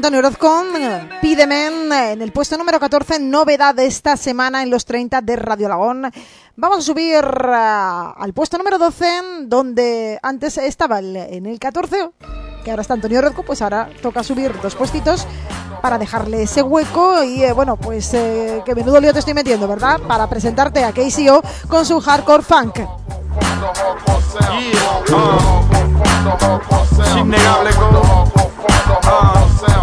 Antonio 0.05 0.19
Orozco, 0.19 0.63
Pídeme, 1.19 2.11
en 2.13 2.21
el 2.21 2.31
puesto 2.31 2.55
número 2.59 2.79
14, 2.79 3.17
novedad 3.19 3.73
de 3.73 3.87
esta 3.87 4.15
semana 4.15 4.61
en 4.61 4.69
los 4.69 4.85
30 4.85 5.21
de 5.21 5.35
Radio 5.35 5.67
Lagón. 5.67 6.11
Vamos 6.55 6.77
a 6.77 6.81
subir 6.83 7.23
eh, 7.25 8.13
al 8.15 8.31
puesto 8.31 8.59
número 8.59 8.77
12, 8.77 9.05
donde 9.47 10.19
antes 10.21 10.59
estaba 10.59 10.99
el- 10.99 11.15
en 11.15 11.47
el 11.47 11.57
14, 11.57 12.11
que 12.63 12.69
ahora 12.69 12.83
está 12.83 12.93
Antonio 12.93 13.17
Orozco, 13.17 13.41
pues 13.41 13.63
ahora 13.63 13.89
toca 14.03 14.21
subir 14.21 14.53
dos 14.61 14.75
puestitos 14.75 15.25
para 15.81 15.97
dejarle 15.97 16.43
ese 16.43 16.61
hueco 16.61 17.23
y 17.23 17.43
eh, 17.43 17.53
bueno, 17.53 17.75
pues 17.75 18.13
eh, 18.13 18.61
que 18.63 18.75
menudo 18.75 19.01
lío 19.01 19.11
te 19.11 19.17
estoy 19.19 19.33
metiendo, 19.33 19.67
¿verdad? 19.67 19.99
Para 20.07 20.29
presentarte 20.29 20.83
a 20.83 20.91
KCO 20.91 21.41
con 21.67 21.83
su 21.83 21.99
hardcore 21.99 22.43
funk. 22.43 22.77
Es 27.01 27.15
innegable 27.17 27.71
como. 27.73 28.31
Ah, 29.07 29.45
yeah. 29.67 29.74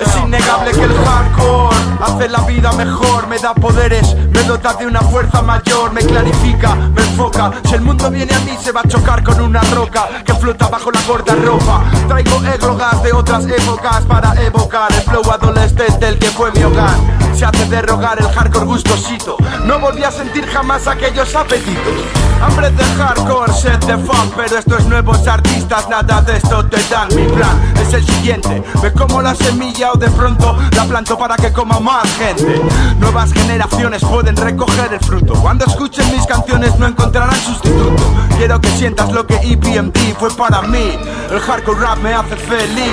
Es 0.00 0.16
innegable 0.16 0.70
que 0.72 0.82
el 0.82 0.94
hardcore 1.04 1.76
hace 2.00 2.28
la 2.28 2.40
vida 2.40 2.72
mejor, 2.72 3.26
me 3.28 3.38
da 3.38 3.54
poderes, 3.54 4.14
me 4.14 4.42
dota 4.42 4.74
de 4.74 4.86
una 4.86 5.00
fuerza 5.00 5.42
mayor, 5.42 5.92
me 5.92 6.00
clarifica, 6.02 6.74
me 6.74 7.02
enfoca. 7.02 7.52
Si 7.64 7.74
el 7.74 7.82
mundo 7.82 8.10
viene 8.10 8.34
a 8.34 8.40
mí, 8.40 8.56
se 8.60 8.72
va 8.72 8.80
a 8.82 8.88
chocar 8.88 9.22
con 9.22 9.40
una 9.40 9.60
roca 9.74 10.08
que 10.24 10.34
flota 10.34 10.68
bajo 10.68 10.90
la 10.90 11.00
gorda 11.02 11.34
ropa. 11.34 11.84
Traigo 12.08 12.44
églogas 12.44 13.02
de 13.02 13.12
otras 13.12 13.46
épocas 13.46 14.04
para 14.04 14.34
evocar 14.42 14.92
el 14.92 15.02
flow 15.02 15.30
adolescente, 15.30 16.08
el 16.08 16.18
que 16.18 16.28
fue 16.28 16.50
mi 16.52 16.62
hogar. 16.64 17.25
Se 17.36 17.44
hace 17.44 17.66
de 17.66 17.82
rogar 17.82 18.18
el 18.18 18.28
hardcore 18.28 18.64
gustosito. 18.64 19.36
No 19.66 19.78
volví 19.78 20.02
a 20.02 20.10
sentir 20.10 20.46
jamás 20.46 20.86
aquellos 20.86 21.34
apetitos. 21.34 21.92
Hambre 22.40 22.70
de 22.70 22.82
hardcore, 22.82 23.52
sed 23.52 23.78
de 23.80 23.98
funk, 23.98 24.32
pero 24.34 24.56
estos 24.56 24.86
nuevos 24.86 25.26
artistas 25.28 25.86
nada 25.90 26.22
de 26.22 26.38
esto 26.38 26.64
te 26.64 26.82
dan. 26.88 27.08
Mi 27.14 27.26
plan 27.26 27.74
es 27.78 27.92
el 27.92 28.06
siguiente: 28.06 28.62
me 28.82 28.90
como 28.90 29.20
la 29.20 29.34
semilla 29.34 29.92
o 29.92 29.98
de 29.98 30.08
pronto 30.12 30.56
la 30.74 30.84
planto 30.86 31.18
para 31.18 31.36
que 31.36 31.52
coma 31.52 31.78
más 31.78 32.08
gente. 32.16 32.62
Nuevas 33.00 33.34
generaciones 33.34 34.02
pueden 34.02 34.34
recoger 34.34 34.94
el 34.94 35.00
fruto. 35.00 35.34
Cuando 35.34 35.66
escuchen 35.66 36.10
mis 36.12 36.26
canciones 36.26 36.78
no 36.78 36.86
encontrarán 36.86 37.36
sustituto. 37.36 38.02
Quiero 38.38 38.58
que 38.62 38.70
sientas 38.70 39.12
lo 39.12 39.26
que 39.26 39.34
E 39.34 39.52
EPMD 39.52 40.16
fue 40.18 40.30
para 40.30 40.62
mí. 40.62 40.98
El 41.30 41.40
hardcore 41.40 41.80
rap 41.80 41.98
me 41.98 42.14
hace 42.14 42.36
feliz. 42.36 42.92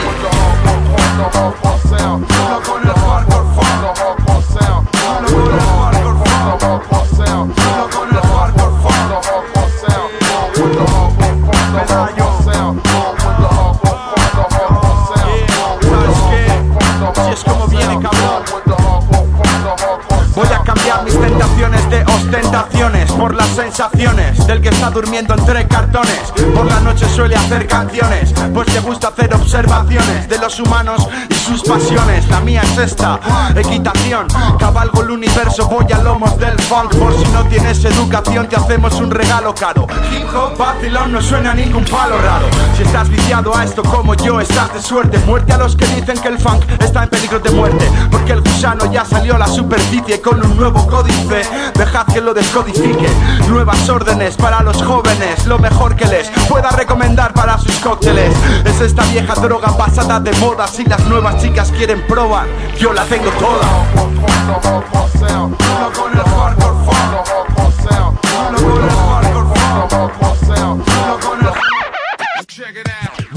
de 21.93 22.03
ostentaciones 22.05 23.11
por 23.11 23.35
las 23.35 23.47
sensaciones 23.49 24.47
del 24.47 24.61
que 24.61 24.69
está 24.69 24.89
durmiendo 24.89 25.35
entre 25.35 25.67
cartones. 25.67 26.33
Por 26.55 26.65
la 26.65 26.79
noche 26.79 27.05
suele 27.07 27.35
hacer 27.35 27.67
canciones, 27.67 28.33
pues 28.51 28.73
le 28.73 28.79
gusta 28.79 29.09
hacer 29.09 29.31
observaciones 29.31 30.27
de 30.27 30.39
los 30.39 30.59
humanos 30.59 31.07
y 31.29 31.33
sus 31.35 31.61
pasiones. 31.61 32.27
La 32.29 32.39
mía 32.39 32.61
es 32.63 32.77
esta, 32.79 33.19
equitación. 33.55 34.25
Cabalgo 34.57 35.03
el 35.03 35.11
universo, 35.11 35.67
voy 35.67 35.85
a 35.91 35.99
lomos 35.99 36.35
del 36.39 36.57
funk. 36.63 36.95
Por 36.95 37.13
si 37.15 37.31
no 37.31 37.45
tienes 37.45 37.85
educación, 37.85 38.47
te 38.49 38.55
hacemos 38.55 38.95
un 38.95 39.11
regalo 39.11 39.53
caro. 39.53 39.85
Hip 40.11 40.25
hop 40.33 40.57
vacilón 40.57 41.11
no 41.11 41.21
suena 41.21 41.53
ningún 41.53 41.85
palo 41.85 42.17
raro. 42.17 42.47
Si 42.75 42.81
estás 42.81 43.07
viciado 43.07 43.55
a 43.55 43.65
esto 43.65 43.83
como 43.83 44.15
yo, 44.15 44.41
estás 44.41 44.73
de 44.73 44.81
suerte. 44.81 45.19
Muerte 45.27 45.53
a 45.53 45.57
los 45.57 45.75
que 45.75 45.85
dicen 45.85 46.17
que 46.19 46.29
el 46.29 46.39
funk 46.39 46.63
está 46.79 47.03
en 47.03 47.09
peligro 47.09 47.39
de 47.39 47.51
muerte. 47.51 47.87
Porque 48.09 48.33
el 48.33 48.41
gusano 48.41 48.91
ya 48.91 49.05
salió 49.05 49.35
a 49.35 49.39
la 49.39 49.47
superficie 49.47 50.19
con 50.21 50.43
un 50.43 50.57
nuevo 50.57 50.87
códice. 50.87 51.43
Dejad 51.83 52.05
que 52.05 52.21
lo 52.21 52.33
descodifique. 52.33 53.09
Nuevas 53.49 53.89
órdenes 53.89 54.37
para 54.37 54.63
los 54.63 54.81
jóvenes. 54.81 55.45
Lo 55.47 55.59
mejor 55.59 55.97
que 55.97 56.05
les 56.05 56.29
pueda 56.47 56.69
recomendar 56.69 57.33
para 57.33 57.57
sus 57.57 57.75
cócteles. 57.79 58.33
Es 58.63 58.79
esta 58.79 59.03
vieja 59.07 59.33
droga 59.35 59.75
pasada 59.75 60.21
de 60.21 60.31
moda. 60.37 60.65
Si 60.65 60.85
las 60.85 61.01
nuevas 61.07 61.41
chicas 61.41 61.73
quieren 61.73 62.01
probar, 62.07 62.47
yo 62.79 62.93
la 62.93 63.03
tengo 63.03 63.29
toda. 63.31 63.67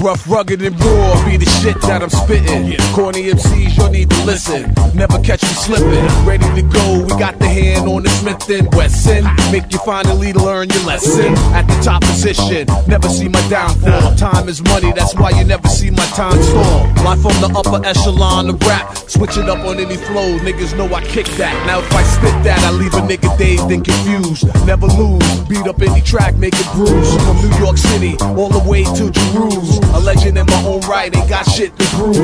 Rough, 0.07 0.29
rugged, 0.29 0.61
and 0.61 0.79
raw 0.79 1.25
be 1.25 1.35
the 1.35 1.45
shit 1.59 1.75
that 1.81 2.01
I'm 2.01 2.09
spitting. 2.09 2.79
Oh, 2.79 2.93
Corny 2.95 3.23
MCs, 3.23 3.75
you'll 3.75 3.89
need 3.89 4.09
to 4.09 4.23
listen. 4.23 4.73
Never 4.95 5.19
catch 5.19 5.43
me 5.43 5.49
slipping. 5.49 6.07
Ready 6.23 6.47
to 6.55 6.61
go, 6.61 7.03
we 7.03 7.11
got 7.19 7.37
the 7.39 7.45
hand 7.45 7.89
on 7.89 8.03
the 8.03 8.09
Smith 8.23 8.47
and 8.49 8.73
Wesson. 8.73 9.27
Make 9.51 9.69
you 9.73 9.79
finally 9.79 10.31
learn 10.31 10.69
your 10.69 10.83
lesson. 10.85 11.35
At 11.51 11.67
the 11.67 11.75
top 11.83 12.03
position, 12.03 12.67
never 12.87 13.09
see 13.09 13.27
my 13.27 13.45
downfall. 13.49 14.15
Time 14.15 14.47
is 14.47 14.63
money, 14.63 14.93
that's 14.93 15.13
why 15.13 15.31
you 15.31 15.43
never 15.43 15.67
see 15.67 15.91
my 15.91 16.05
time 16.15 16.41
stall. 16.41 16.87
Life 17.03 17.19
from 17.19 17.35
the 17.43 17.51
upper 17.51 17.85
echelon 17.85 18.49
of 18.49 18.63
rap. 18.63 18.95
Switch 18.95 19.35
it 19.35 19.49
up 19.49 19.59
on 19.67 19.75
any 19.75 19.97
flow, 19.97 20.39
niggas 20.39 20.71
know 20.77 20.87
I 20.95 21.03
kick 21.03 21.27
that. 21.35 21.51
Now 21.67 21.79
if 21.79 21.91
I 21.91 22.03
spit 22.03 22.43
that, 22.47 22.63
I 22.63 22.71
leave 22.71 22.93
a 22.93 23.03
nigga 23.03 23.37
dazed 23.37 23.69
and 23.71 23.83
confused. 23.83 24.47
Never 24.65 24.87
lose, 24.87 25.39
beat 25.49 25.67
up 25.67 25.81
any 25.81 25.99
track, 25.99 26.37
make 26.37 26.55
it 26.55 26.67
bruise. 26.71 27.11
From 27.27 27.35
New 27.43 27.57
York 27.59 27.75
City, 27.75 28.15
all 28.39 28.47
the 28.47 28.63
way 28.63 28.85
to 28.85 29.11
Jerusalem. 29.11 29.96
A 29.97 29.99
legend 29.99 30.37
in 30.37 30.45
my 30.45 30.63
own 30.63 30.79
right, 30.81 31.09
ain't 31.15 31.27
got 31.27 31.49
shit 31.49 31.75
to 31.75 31.85
prove. 31.97 32.15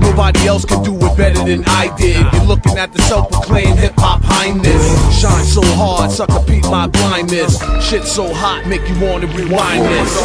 Nobody 0.00 0.46
else 0.46 0.64
can 0.64 0.82
do 0.82 0.96
it 0.96 1.16
better 1.18 1.44
than 1.44 1.62
I 1.66 1.94
did. 1.98 2.24
You're 2.32 2.44
looking 2.44 2.78
at 2.78 2.94
the 2.94 3.02
self-proclaimed 3.02 3.78
hip-hop 3.78 4.22
highness. 4.24 4.82
Shine 5.20 5.44
so 5.44 5.60
hard, 5.76 6.10
sucker 6.10 6.40
peep 6.46 6.64
my 6.64 6.86
blindness. 6.86 7.60
Shit 7.84 8.04
so 8.04 8.32
hot, 8.32 8.64
make 8.66 8.88
you 8.88 8.98
wanna 9.04 9.26
rewind 9.26 9.84
this. 9.84 10.16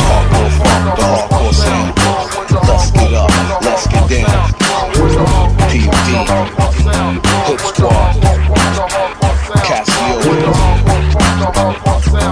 Let's 2.64 2.92
get 2.92 3.14
up, 3.14 3.30
let's 3.62 3.88
get 3.88 4.08
down. 4.10 4.54
PUD, 5.68 6.10
Hip 7.48 7.60
Squad, 7.60 8.16
Casio, 9.68 10.16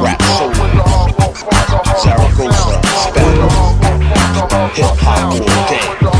Rap 0.02 0.22
Soul, 0.38 0.53
Hip 4.76 4.86
Hop 5.02 5.32
all 5.32 6.10
day. 6.10 6.13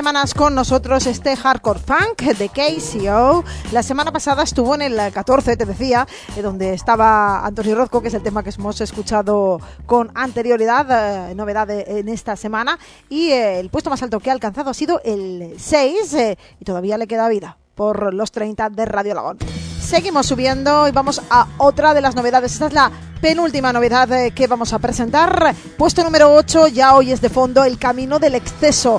Semanas 0.00 0.32
con 0.32 0.54
nosotros 0.54 1.06
este 1.06 1.36
Hardcore 1.36 1.78
Funk 1.78 2.22
de 2.22 2.48
KCO. 2.48 3.44
La 3.70 3.82
semana 3.82 4.10
pasada 4.10 4.42
estuvo 4.44 4.74
en 4.74 4.80
el 4.80 5.12
14, 5.12 5.58
te 5.58 5.66
decía, 5.66 6.06
eh, 6.36 6.40
donde 6.40 6.72
estaba 6.72 7.44
Antonio 7.44 7.74
Rozco, 7.74 8.00
que 8.00 8.08
es 8.08 8.14
el 8.14 8.22
tema 8.22 8.42
que 8.42 8.48
hemos 8.48 8.80
escuchado 8.80 9.60
con 9.84 10.10
anterioridad, 10.14 11.30
eh, 11.30 11.34
novedad 11.34 11.66
de- 11.66 11.84
en 11.98 12.08
esta 12.08 12.34
semana. 12.36 12.78
Y 13.10 13.28
eh, 13.32 13.60
el 13.60 13.68
puesto 13.68 13.90
más 13.90 14.02
alto 14.02 14.20
que 14.20 14.30
ha 14.30 14.32
alcanzado 14.32 14.70
ha 14.70 14.74
sido 14.74 15.02
el 15.04 15.56
6 15.58 16.14
eh, 16.14 16.38
y 16.58 16.64
todavía 16.64 16.96
le 16.96 17.06
queda 17.06 17.28
vida 17.28 17.58
por 17.74 18.14
los 18.14 18.32
30 18.32 18.70
de 18.70 18.86
Radio 18.86 19.12
Lagón. 19.14 19.36
Seguimos 19.82 20.26
subiendo 20.26 20.88
y 20.88 20.92
vamos 20.92 21.20
a 21.30 21.46
otra 21.58 21.92
de 21.92 22.00
las 22.00 22.14
novedades. 22.14 22.52
Esta 22.54 22.68
es 22.68 22.72
la 22.72 22.90
penúltima 23.20 23.70
novedad 23.72 24.10
eh, 24.12 24.30
que 24.30 24.46
vamos 24.46 24.72
a 24.72 24.78
presentar. 24.78 25.54
Puesto 25.76 26.02
número 26.02 26.32
8, 26.34 26.68
ya 26.68 26.94
hoy 26.94 27.12
es 27.12 27.20
de 27.20 27.28
fondo, 27.28 27.64
El 27.64 27.78
Camino 27.78 28.18
del 28.18 28.34
Exceso. 28.36 28.98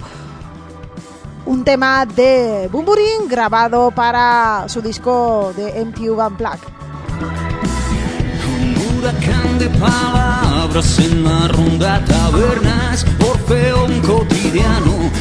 Un 1.46 1.64
tema 1.64 2.06
de 2.06 2.70
Bumburin 2.72 3.28
grabado 3.28 3.92
para 3.92 4.66
su 4.68 4.82
disco 4.82 5.54
de 5.56 5.84
MTV 5.86 6.28
Unplugged. 6.28 6.68
Un 8.62 9.00
huracán 9.00 9.58
de 9.58 9.68
palabras 9.80 11.00
en 11.00 11.24
la 11.24 11.48
ronda 11.48 12.04
tabernas, 12.06 13.06
Orfeón 13.20 14.02
cotidiano, 14.02 15.12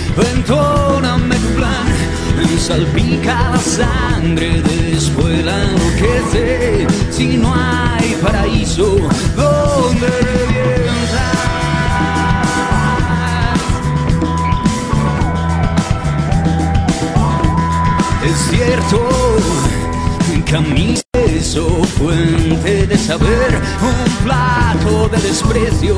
plan, 1.57 1.87
y 2.43 2.59
salpica 2.59 3.51
la 3.53 3.59
sangre 3.59 4.61
de 4.63 4.93
escuela, 4.93 5.65
enloquece 5.65 6.87
si 7.11 7.39
no 7.39 7.55
hay 7.55 8.15
paraíso 8.23 8.97
donde 9.37 10.50
Es 18.41 18.57
cierto, 18.57 18.99
un 20.35 20.43
camino 20.43 21.01
eso, 21.13 21.85
fuente 21.99 22.87
de 22.87 22.97
saber, 22.97 23.61
un 23.83 24.25
plato 24.25 25.09
de 25.09 25.19
desprecio, 25.21 25.97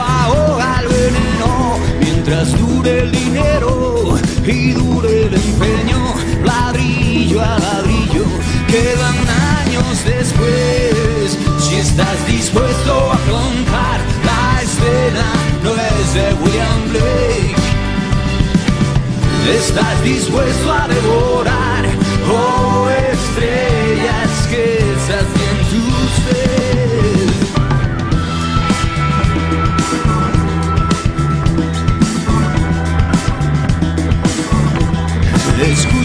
ahoga 0.00 0.80
el 0.80 0.88
veneno, 0.88 1.78
mientras 2.00 2.58
dure 2.58 3.02
el 3.02 3.12
dinero 3.12 4.18
y 4.46 4.72
dure 4.72 5.26
el 5.26 5.34
empeño, 5.34 6.14
ladrillo 6.44 7.42
a 7.42 7.58
ladrillo, 7.58 8.24
quedan 8.68 9.16
años 9.60 10.04
después, 10.04 11.38
si 11.58 11.74
estás 11.76 12.26
dispuesto 12.26 13.10
a 13.10 13.14
afrontar 13.14 14.00
la 14.24 14.62
escena, 14.62 15.26
no 15.62 15.70
es 15.72 16.14
de 16.14 16.34
William 16.42 16.88
Blake. 16.90 17.62
¿Estás 19.58 20.02
dispuesto 20.02 20.72
a 20.72 20.88
devorar 20.88 21.71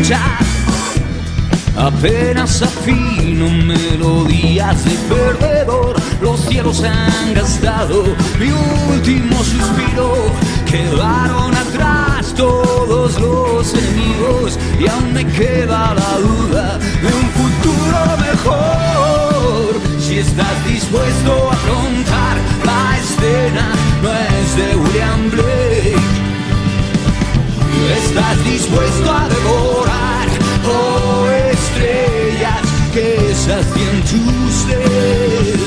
Escucha, 0.07 0.39
apenas 1.75 2.61
afino 2.61 3.49
melodías 3.49 4.85
de 4.85 4.91
perdedor. 5.13 5.97
Los 6.21 6.39
cielos 6.45 6.81
han 6.83 7.33
gastado 7.33 8.03
mi 8.39 8.49
último 8.93 9.35
suspiro. 9.43 10.13
Quedaron 10.65 11.53
atrás 11.53 12.33
todos 12.37 13.19
los 13.19 13.73
enemigos 13.73 14.57
y 14.79 14.87
aún 14.87 15.11
me 15.11 15.25
queda 15.25 15.93
la 15.93 16.17
duda 16.19 16.77
de 16.77 17.07
un 17.07 17.29
futuro 17.31 18.17
mejor. 18.31 19.75
Si 19.99 20.19
estás 20.19 20.65
dispuesto 20.65 21.49
a 21.49 21.53
afrontar 21.53 22.37
la 22.63 22.97
escena, 22.97 23.73
no 24.01 24.09
es 24.09 24.55
de 24.55 24.75
William 24.77 25.31
Blake. 25.31 26.16
¿Estás 27.85 28.43
dispuesto 28.43 29.11
a 29.11 29.29
devorar 29.29 30.27
oh 30.65 31.27
estrellas 31.51 32.61
que 32.93 33.33
sacien 33.35 34.01
tu 34.09 34.21
sed? 34.51 35.59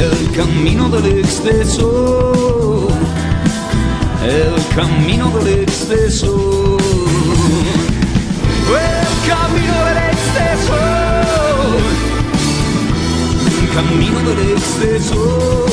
El 0.00 0.36
camino 0.36 0.88
del 0.88 1.18
exceso, 1.18 2.88
el 4.24 4.74
camino 4.74 5.30
del 5.38 5.62
exceso. 5.62 6.78
El 8.72 9.28
camino 9.28 9.84
del 9.84 9.98
exceso. 10.10 10.91
Camino 13.74 14.20
del 14.20 14.50
exceso. 14.50 15.64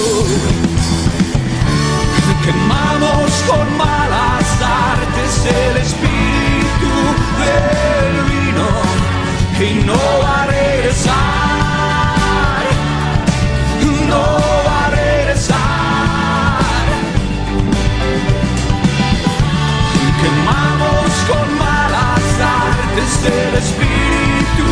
Quemamos 2.45 3.31
con 3.45 3.77
malas 3.77 4.61
artes 4.61 5.45
el 5.45 5.77
espíritu 5.77 6.91
del 7.41 8.13
vino 8.31 8.67
y 9.59 9.85
no 9.85 9.99
va 10.23 10.43
a 10.43 10.45
regresar. 10.47 11.15
No 14.07 14.23
va 14.65 14.85
a 14.85 14.89
regresar. 14.91 16.59
Quemamos 20.21 21.11
con 21.27 21.47
malas 21.57 22.27
artes 22.39 23.11
el 23.25 23.55
espíritu 23.55 24.67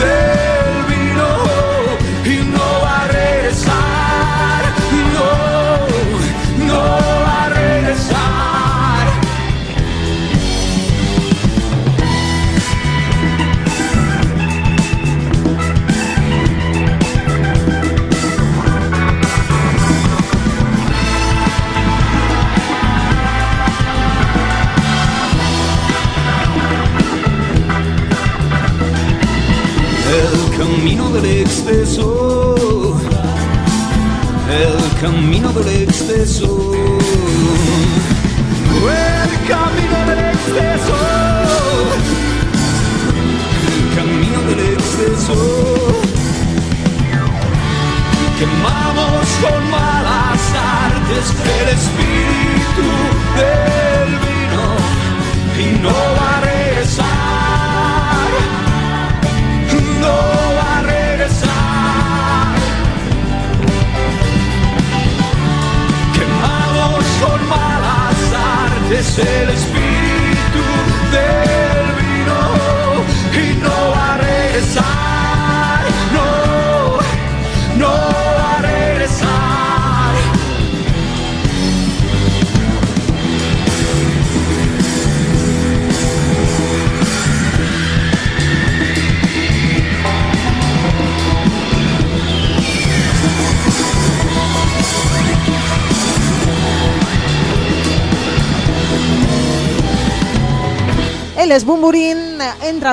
del 0.00 0.71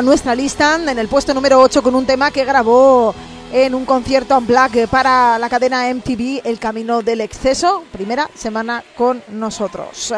nuestra 0.02 0.36
lista 0.36 0.76
en 0.76 1.00
el 1.00 1.08
puesto 1.08 1.34
número 1.34 1.60
8 1.60 1.84
con 1.84 1.95
un 1.95 2.06
tema 2.06 2.32
que 2.32 2.45
grabó 2.45 3.14
en 3.52 3.74
un 3.74 3.86
concierto 3.86 4.38
en 4.38 4.45
black 4.45 4.88
para 4.88 5.38
la 5.39 5.50
cadena 5.50 5.91
MTV 5.93 6.41
El 6.43 6.60
Camino 6.60 7.02
del 7.02 7.22
Exceso, 7.22 7.84
primera 7.91 8.30
semana 8.36 8.84
con 8.95 9.22
nosotros. 9.30 10.14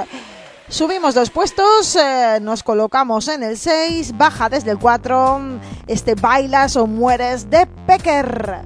Subimos 0.67 1.15
dos 1.15 1.29
puestos, 1.29 1.95
eh, 1.95 2.39
nos 2.41 2.63
colocamos 2.63 3.27
en 3.27 3.43
el 3.43 3.57
6, 3.57 4.17
baja 4.17 4.49
desde 4.49 4.71
el 4.71 4.79
4, 4.79 5.59
este 5.87 6.15
Bailas 6.15 6.75
o 6.75 6.87
Mueres 6.87 7.49
de 7.49 7.65
Pecker. 7.87 8.61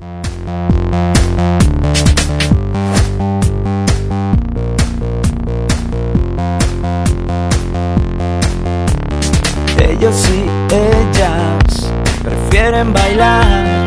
Ellos 9.79 10.29
y 10.29 10.54
ellas 10.71 11.91
prefieren 12.23 12.93
bailar. 12.93 13.85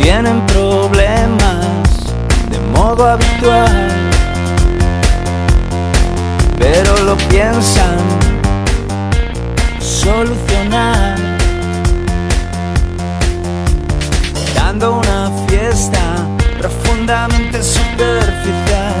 Tienen 0.00 0.40
problemas 0.46 1.86
de 2.50 2.58
modo 2.76 3.08
habitual, 3.08 3.88
pero 6.58 6.96
lo 7.04 7.16
piensan 7.28 7.98
solucionar. 9.78 11.16
Dando 14.54 14.98
una 14.98 15.30
fiesta 15.46 16.26
profundamente 16.58 17.62
superficial. 17.62 18.94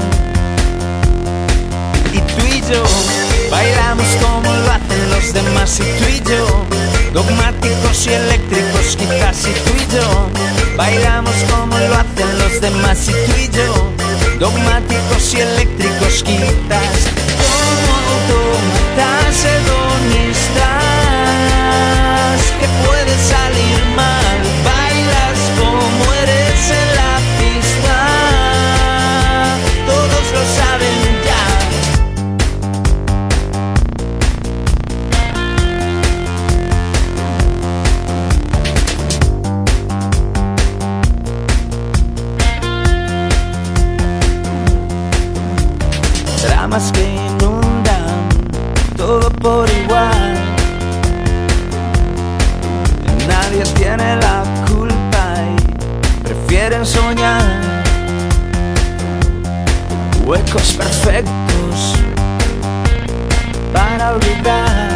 Y 2.12 2.18
tú 2.18 2.46
y 2.46 2.60
yo 2.72 3.31
bailamos 3.52 4.08
como 4.22 4.50
lo 4.50 4.72
hacen 4.72 5.10
los 5.10 5.32
demás 5.34 5.78
y 5.78 5.82
tú 5.98 6.06
y 6.08 6.20
yo. 6.28 6.64
Dogmáticos 7.12 8.06
y 8.06 8.12
eléctricos 8.14 8.96
quizás 8.96 9.46
y 9.46 9.52
tú 9.64 9.72
y 9.76 9.86
yo. 9.94 10.06
Bailamos 10.76 11.36
como 11.50 11.78
lo 11.78 11.94
hacen 11.94 12.38
los 12.38 12.60
demás 12.60 13.08
y 13.08 13.12
tú 13.12 13.32
y 13.38 13.48
yo. 13.58 13.92
Dogmáticos 14.40 15.34
y 15.34 15.40
eléctricos 15.40 16.24
quizás. 16.24 16.98
Como 17.44 17.92
autómatas 18.12 19.36
hedonistas 19.44 20.62
que 22.58 22.66
puede 22.84 23.14
salir 23.32 23.80
mal 23.96 24.21
por 49.42 49.68
igual. 49.68 50.34
Nadie 53.26 53.62
tiene 53.74 54.16
la 54.16 54.44
culpa 54.66 55.34
y 55.50 56.22
prefieren 56.22 56.86
soñar 56.86 57.42
huecos 60.24 60.72
perfectos 60.72 61.94
para 63.72 64.12
olvidar. 64.12 64.90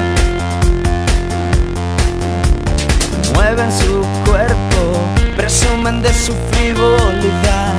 Mueven 3.35 3.73
su 3.73 4.05
cuerpo, 4.25 5.37
presumen 5.37 6.03
de 6.03 6.13
su 6.15 6.33
frivolidad. 6.53 7.76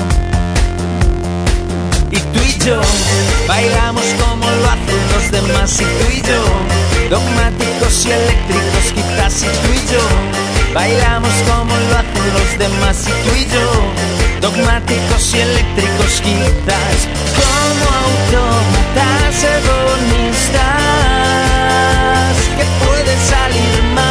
Bailamos 3.48 4.04
como 4.20 4.46
lo 4.46 4.68
hacen 4.68 5.00
los 5.14 5.32
demás 5.32 5.80
y 5.80 5.86
tú 5.86 6.12
y 6.12 6.22
yo. 6.22 6.44
Dogmáticos 7.10 8.06
y 8.06 8.12
eléctricos 8.12 8.92
quizás 8.94 9.44
y 9.44 9.46
tú 9.46 9.72
y 9.72 9.82
yo. 9.94 10.04
Bailamos 10.74 11.32
como 11.48 11.74
lo 11.74 11.98
hacen 11.98 12.34
los 12.34 12.58
demás 12.60 13.08
y 13.08 13.12
tú 13.24 13.36
y 13.36 13.46
yo. 13.46 13.68
Dogmáticos 14.42 15.34
y 15.34 15.40
eléctricos 15.40 16.22
quizás. 16.22 17.08
Como 17.40 17.86
autómatas 18.04 19.44
hedonistas 19.44 20.58
que 22.58 22.66
puede 22.86 23.14
salir 23.30 23.84
mal 23.96 24.07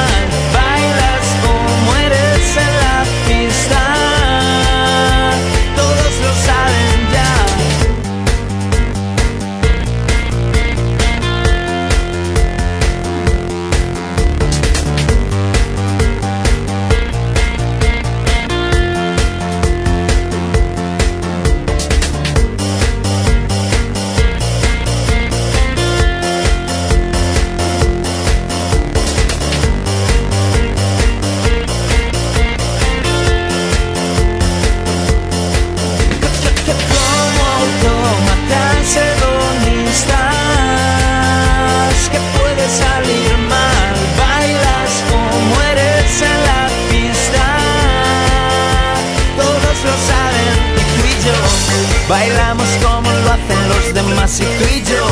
demás 53.96 54.40
y 54.40 54.44
tú 54.44 54.64
y 54.74 54.82
yo, 54.82 55.04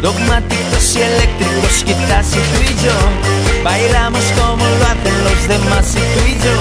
dogmáticos 0.00 0.96
y 0.96 1.02
eléctricos, 1.02 1.84
quizás 1.84 2.32
y 2.32 2.38
tú 2.38 2.60
y 2.62 2.74
yo, 2.84 2.96
bailamos 3.62 4.24
como 4.38 4.64
lo 4.64 4.84
hacen 4.86 5.24
los 5.24 5.46
demás 5.46 5.94
y 5.94 6.00
tú 6.00 6.20
y 6.26 6.34
yo, 6.42 6.56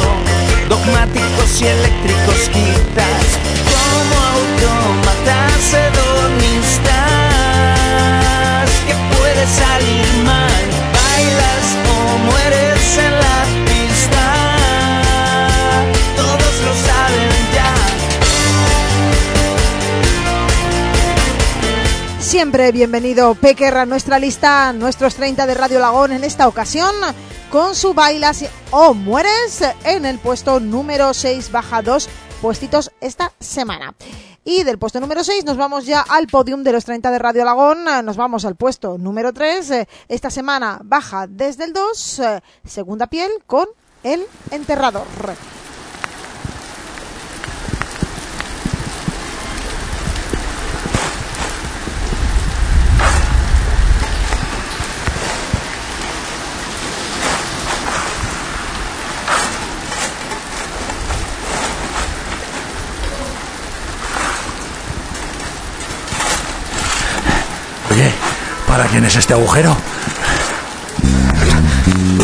dogmáticos 0.67 1.61
y 1.61 1.67
eléctricos, 1.67 2.49
quizás, 2.51 3.26
como 3.71 4.15
autómatas 4.36 5.74
hedonistas, 5.82 6.91
que 8.88 8.95
puede 9.15 9.43
salir 9.47 10.07
mal, 10.26 10.63
bailas 10.97 11.65
o 11.88 11.95
mueres 12.28 12.97
en 12.97 13.13
la 13.24 13.33
Siempre 22.44 22.74
bienvenido 22.74 23.36
Pequer 23.36 23.78
a 23.78 23.86
nuestra 23.86 24.20
lista, 24.20 24.74
nuestros 24.74 25.16
30 25.16 25.48
de 25.48 25.54
Radio 25.54 25.80
Lagón 25.80 26.12
en 26.12 26.26
esta 26.26 26.50
ocasión 26.50 26.94
con 27.50 27.74
su 27.74 27.94
Bailas 27.94 28.44
o 28.70 28.94
Mueres 28.94 29.64
en 29.86 30.06
el 30.06 30.20
puesto 30.20 30.60
número 30.60 31.14
6, 31.14 31.54
baja 31.54 31.82
dos 31.82 32.10
puestitos 32.41 32.91
esta 33.00 33.32
semana. 33.39 33.96
Y 34.44 34.64
del 34.64 34.78
puesto 34.78 35.00
número 35.00 35.24
6 35.24 35.46
nos 35.46 35.56
vamos 35.56 35.86
ya 35.86 36.02
al 36.02 36.28
podium 36.28 36.64
de 36.64 36.74
los 36.74 36.84
30 36.84 37.12
de 37.12 37.20
Radio 37.20 37.46
Lagón, 37.46 37.86
nos 38.04 38.18
vamos 38.18 38.44
al 38.44 38.58
puesto 38.58 38.98
número 38.98 39.32
3, 39.32 39.88
esta 40.10 40.30
semana 40.30 40.82
baja 40.84 41.28
desde 41.28 41.64
el 41.64 41.72
2, 41.72 42.20
eh, 42.20 42.41
segunda 42.66 43.08
piel 43.08 43.32
con 43.48 43.68
El 44.04 44.22
Enterrador. 44.52 45.08
¿Para 68.74 68.88
quién 68.88 69.05
es 69.05 69.15
este 69.15 69.34
agujero? 69.34 69.78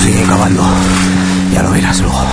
Sigue 0.02 0.24
cavando. 0.24 0.64
Ya 1.54 1.62
lo 1.62 1.70
verás 1.70 2.00
luego. 2.00 2.26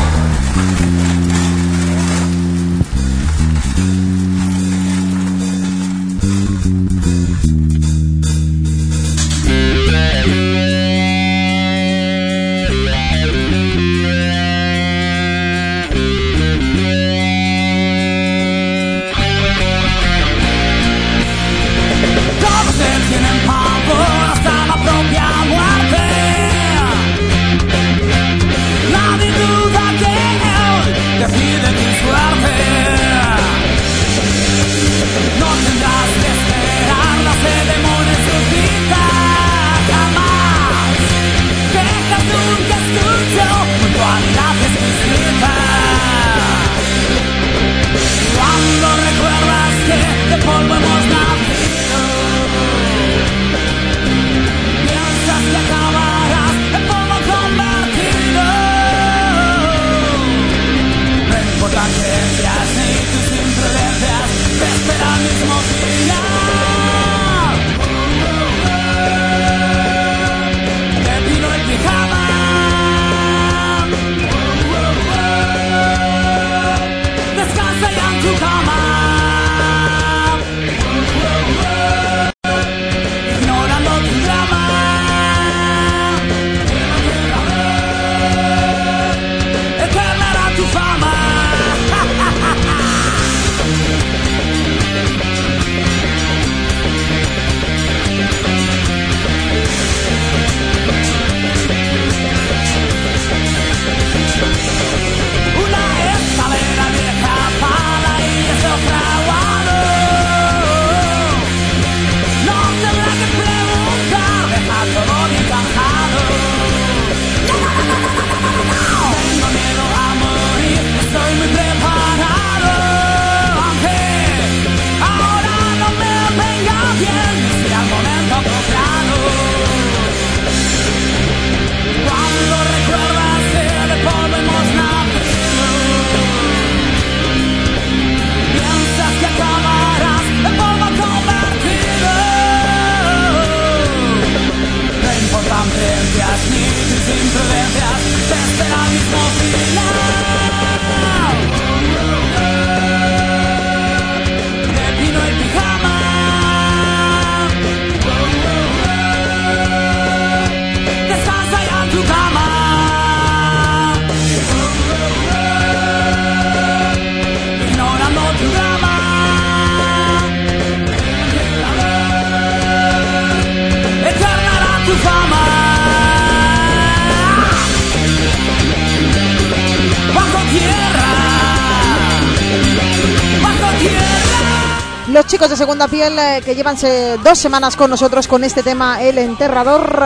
Segunda 185.77 185.95
piel 185.95 186.18
eh, 186.18 186.41
que 186.43 186.55
llevan 186.55 186.79
dos 187.22 187.39
semanas 187.39 187.77
con 187.77 187.91
nosotros 187.91 188.27
con 188.27 188.43
este 188.45 188.62
tema, 188.62 189.03
El 189.03 189.18
Enterrador. 189.18 190.03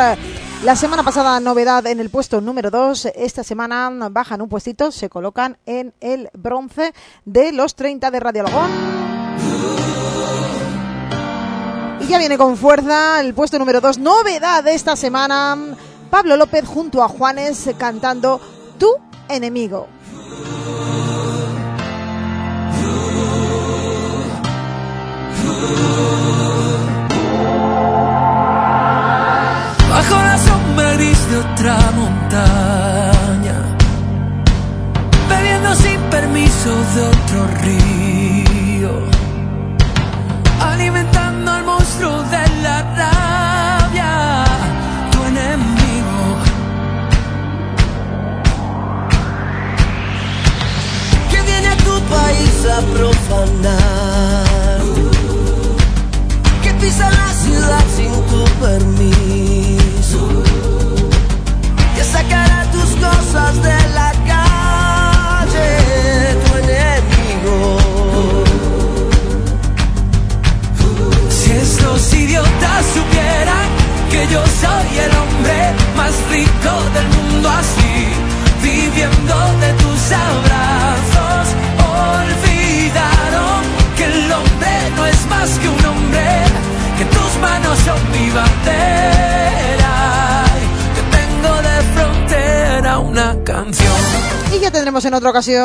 La 0.65 0.75
semana 0.75 1.05
pasada 1.05 1.39
novedad 1.39 1.87
en 1.87 2.01
el 2.01 2.11
puesto 2.11 2.41
número 2.41 2.73
2, 2.73 3.11
esta 3.15 3.45
semana 3.45 4.09
bajan 4.11 4.43
un 4.43 4.49
puestito, 4.49 4.91
se 4.91 5.09
colocan 5.09 5.59
en 5.67 5.95
el 6.01 6.29
bronce 6.33 6.93
de 7.25 7.53
los 7.53 7.77
30 7.77 8.11
de 8.11 8.19
Radio 8.19 8.47
Alagón. 8.47 8.71
Y 12.01 12.07
ya 12.09 12.19
viene 12.19 12.37
con 12.37 12.57
fuerza 12.57 13.21
el 13.21 13.33
puesto 13.33 13.57
número 13.57 13.81
2, 13.81 13.99
novedad 13.99 14.67
esta 14.67 14.97
semana, 14.97 15.57
Pablo 16.11 16.37
López 16.37 16.67
junto 16.67 17.01
a 17.01 17.07
Juanes 17.07 17.71
cantando 17.79 18.41
Tu 18.77 18.93
enemigo. 19.29 19.87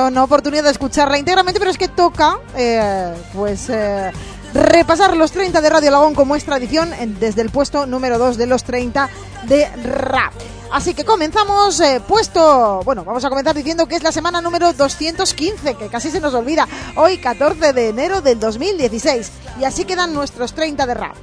En 0.08 0.14
otra 0.14 0.24
ocasión 0.24 0.36
oportunidad 0.36 0.64
de 0.64 0.72
escucharla 0.72 1.18
íntegramente, 1.18 1.60
pero 1.60 1.72
es 1.72 1.78
que 1.78 1.88
toca, 1.88 2.38
eh, 2.56 3.14
pues, 3.34 3.70
eh, 3.70 4.12
repasar 4.54 5.16
los 5.16 5.32
30 5.32 5.62
de 5.62 5.70
Radio 5.70 5.92
Lagón 5.92 6.14
como 6.14 6.36
es 6.36 6.44
tradición 6.44 6.92
desde 7.20 7.42
el 7.42 7.50
puesto 7.50 7.86
número 7.86 8.18
2 8.18 8.38
de 8.38 8.46
los 8.46 8.64
30 8.64 9.10
de 9.44 9.68
rap. 9.78 10.34
Así 10.72 10.94
que 10.94 11.06
comenzamos 11.06 11.80
eh, 11.80 12.02
puesto, 12.06 12.82
bueno, 12.84 13.04
vamos 13.06 13.24
a 13.24 13.30
comenzar 13.30 13.56
diciendo 13.56 13.88
que 13.88 13.96
es 13.96 14.04
la 14.04 14.12
semana 14.12 14.42
número 14.42 14.74
215, 14.74 15.76
que 15.76 15.88
casi 15.88 16.12
se 16.12 16.20
nos 16.20 16.34
olvida, 16.34 16.68
hoy 16.98 17.18
14 17.18 17.74
de 17.74 17.90
enero 17.90 18.22
del 18.22 18.40
2016. 18.40 19.32
Y 19.60 19.64
así 19.64 19.86
quedan 19.86 20.14
nuestros 20.14 20.54
30 20.54 20.86
de 20.86 20.94
rap. 20.94 21.16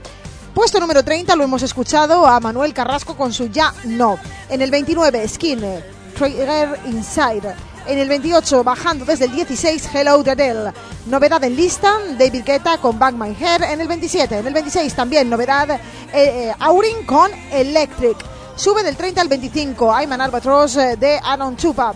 Puesto 0.54 0.80
número 0.80 1.04
30 1.04 1.36
lo 1.36 1.44
hemos 1.44 1.62
escuchado 1.62 2.26
a 2.26 2.40
Manuel 2.40 2.74
Carrasco 2.74 3.16
con 3.16 3.32
su 3.32 3.48
Ya 3.48 3.74
No. 3.84 4.18
En 4.48 4.62
el 4.62 4.70
29, 4.70 5.28
Skin, 5.28 5.60
Trigger 6.16 6.80
Inside. 6.86 7.71
En 7.86 7.98
el 7.98 8.08
28, 8.08 8.62
bajando 8.62 9.04
desde 9.04 9.24
el 9.24 9.32
16, 9.32 9.88
Hello 9.92 10.22
Adele. 10.24 10.72
Novedad 11.06 11.42
en 11.42 11.56
lista, 11.56 11.98
David 12.16 12.44
Guetta 12.44 12.78
con 12.78 12.96
Bang 12.96 13.16
My 13.16 13.34
Hair. 13.34 13.64
En 13.64 13.80
el 13.80 13.88
27, 13.88 14.38
en 14.38 14.46
el 14.46 14.54
26 14.54 14.94
también 14.94 15.28
novedad, 15.28 15.68
eh, 15.70 15.80
eh, 16.12 16.54
Aurin 16.60 17.04
con 17.04 17.30
Electric. 17.50 18.16
Sube 18.54 18.84
del 18.84 18.96
30 18.96 19.20
al 19.20 19.28
25, 19.28 19.92
I'm 20.00 20.12
an 20.12 20.20
Albatross 20.20 20.76
eh, 20.76 20.96
de 20.96 21.18
Anon 21.24 21.56
Chupa. 21.56 21.92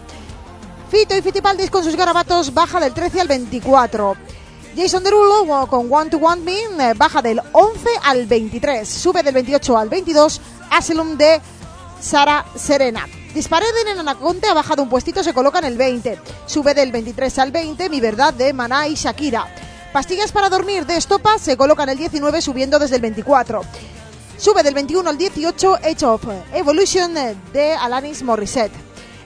Fito 0.91 1.16
y 1.16 1.22
Fitipaldis 1.22 1.70
con 1.70 1.84
sus 1.84 1.95
garabatos 1.95 2.53
baja 2.53 2.80
del 2.80 2.93
13 2.93 3.20
al 3.20 3.28
24. 3.28 4.16
Jason 4.76 5.05
Derulo 5.05 5.66
con 5.68 5.91
Want 5.91 6.11
to 6.11 6.18
Want 6.18 6.43
Me 6.43 6.95
baja 6.95 7.22
del 7.22 7.41
11 7.53 7.89
al 8.03 8.26
23. 8.26 8.89
Sube 8.89 9.22
del 9.22 9.34
28 9.34 9.78
al 9.78 9.89
22 9.89 10.41
Asylum 10.70 11.16
de 11.16 11.41
Sara 12.01 12.44
Serena. 12.57 13.07
Dispareden 13.34 13.88
en 13.88 13.99
Anaconte 13.99 14.49
ha 14.49 14.55
bajado 14.55 14.82
un 14.82 14.88
puestito, 14.88 15.22
se 15.22 15.34
coloca 15.34 15.59
en 15.59 15.66
el 15.66 15.76
20. 15.76 16.18
Sube 16.47 16.74
del 16.74 16.92
23 16.92 17.38
al 17.38 17.53
20 17.53 17.90
Mi 17.90 18.01
Verdad 18.01 18.32
de 18.32 18.53
Maná 18.53 18.88
y 18.88 18.94
Shakira. 18.94 19.47
Pastillas 19.92 20.32
para 20.32 20.49
dormir 20.49 20.86
de 20.86 20.97
Estopa 20.97 21.38
se 21.38 21.57
coloca 21.57 21.82
en 21.82 21.90
el 21.90 21.99
19 21.99 22.40
subiendo 22.42 22.78
desde 22.78 22.97
el 22.97 23.03
24. 23.03 23.62
Sube 24.38 24.62
del 24.62 24.74
21 24.74 25.09
al 25.09 25.18
18 25.18 25.74
Age 25.76 26.07
of 26.07 26.22
Evolution 26.53 27.14
de 27.53 27.72
Alanis 27.72 28.22
Morissette. 28.22 28.72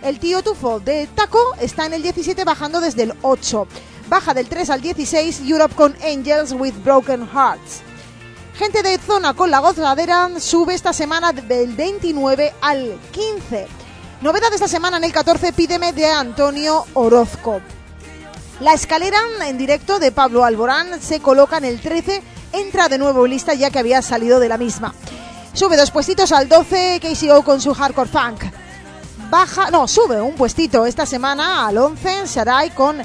El 0.02 0.18
tío 0.18 0.42
Tufo 0.42 0.80
de 0.80 1.08
Taco 1.14 1.54
está 1.60 1.86
en 1.86 1.94
el 1.94 2.02
17 2.02 2.44
bajando 2.44 2.80
desde 2.80 3.02
el 3.02 3.14
8. 3.22 3.66
Baja 4.08 4.32
del 4.32 4.48
3 4.48 4.70
al 4.70 4.80
16 4.80 5.42
Europe 5.46 5.74
con 5.74 5.94
Angels 6.02 6.52
with 6.52 6.74
Broken 6.82 7.28
Hearts. 7.28 7.82
Gente 8.60 8.82
de 8.82 8.98
zona 8.98 9.32
con 9.32 9.50
la 9.50 9.60
gozadera 9.60 10.28
sube 10.38 10.74
esta 10.74 10.92
semana 10.92 11.32
del 11.32 11.74
29 11.74 12.52
al 12.60 13.00
15. 13.10 13.66
Novedad 14.20 14.52
esta 14.52 14.68
semana 14.68 14.98
en 14.98 15.04
el 15.04 15.14
14 15.14 15.54
Pídeme 15.54 15.94
de 15.94 16.04
Antonio 16.04 16.84
Orozco. 16.92 17.62
La 18.60 18.74
escalera 18.74 19.18
en 19.46 19.56
directo 19.56 19.98
de 19.98 20.12
Pablo 20.12 20.44
Alborán 20.44 21.00
se 21.00 21.20
coloca 21.20 21.56
en 21.56 21.64
el 21.64 21.80
13, 21.80 22.22
entra 22.52 22.90
de 22.90 22.98
nuevo 22.98 23.24
en 23.24 23.30
lista 23.30 23.54
ya 23.54 23.70
que 23.70 23.78
había 23.78 24.02
salido 24.02 24.38
de 24.38 24.50
la 24.50 24.58
misma. 24.58 24.92
Sube 25.54 25.78
dos 25.78 25.90
puestitos 25.90 26.30
al 26.30 26.46
12 26.46 27.00
KCO 27.00 27.42
con 27.42 27.62
su 27.62 27.72
hardcore 27.72 28.10
funk. 28.10 28.44
Baja, 29.30 29.70
no, 29.70 29.88
sube 29.88 30.20
un 30.20 30.34
puestito 30.34 30.84
esta 30.84 31.06
semana 31.06 31.66
al 31.66 31.78
11 31.78 32.26
Sarai 32.26 32.68
con 32.74 32.98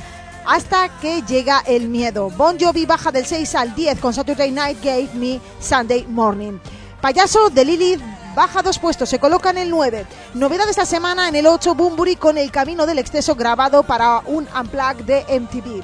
Hasta 0.46 0.90
que 1.00 1.24
llega 1.24 1.64
el 1.66 1.88
miedo. 1.90 2.30
Bon 2.30 2.58
Jovi 2.60 2.86
baja 2.86 3.12
del 3.12 3.26
6 3.26 3.56
al 3.56 3.74
10 3.74 4.00
con 4.00 4.14
Saturday 4.14 4.52
Night 4.52 4.78
Gave 4.84 5.10
Me 5.16 5.42
Sunday 5.60 6.06
Morning. 6.08 6.60
Payaso 7.02 7.50
de 7.50 7.66
Lilith 7.66 8.02
baja 8.36 8.62
dos 8.62 8.78
puestos, 8.78 9.10
se 9.10 9.18
coloca 9.18 9.50
en 9.50 9.58
el 9.58 9.72
9. 9.72 10.06
Novedad 10.36 10.70
esta 10.70 10.86
semana 10.86 11.30
en 11.30 11.36
el 11.36 11.48
8 11.48 11.74
Bumburi 11.74 12.16
con 12.16 12.38
El 12.38 12.52
Camino 12.52 12.86
del 12.86 13.00
Exceso 13.00 13.36
grabado 13.36 13.84
para 13.84 14.20
un 14.26 14.48
unplug 14.56 14.98
de 15.06 15.26
MTV. 15.40 15.84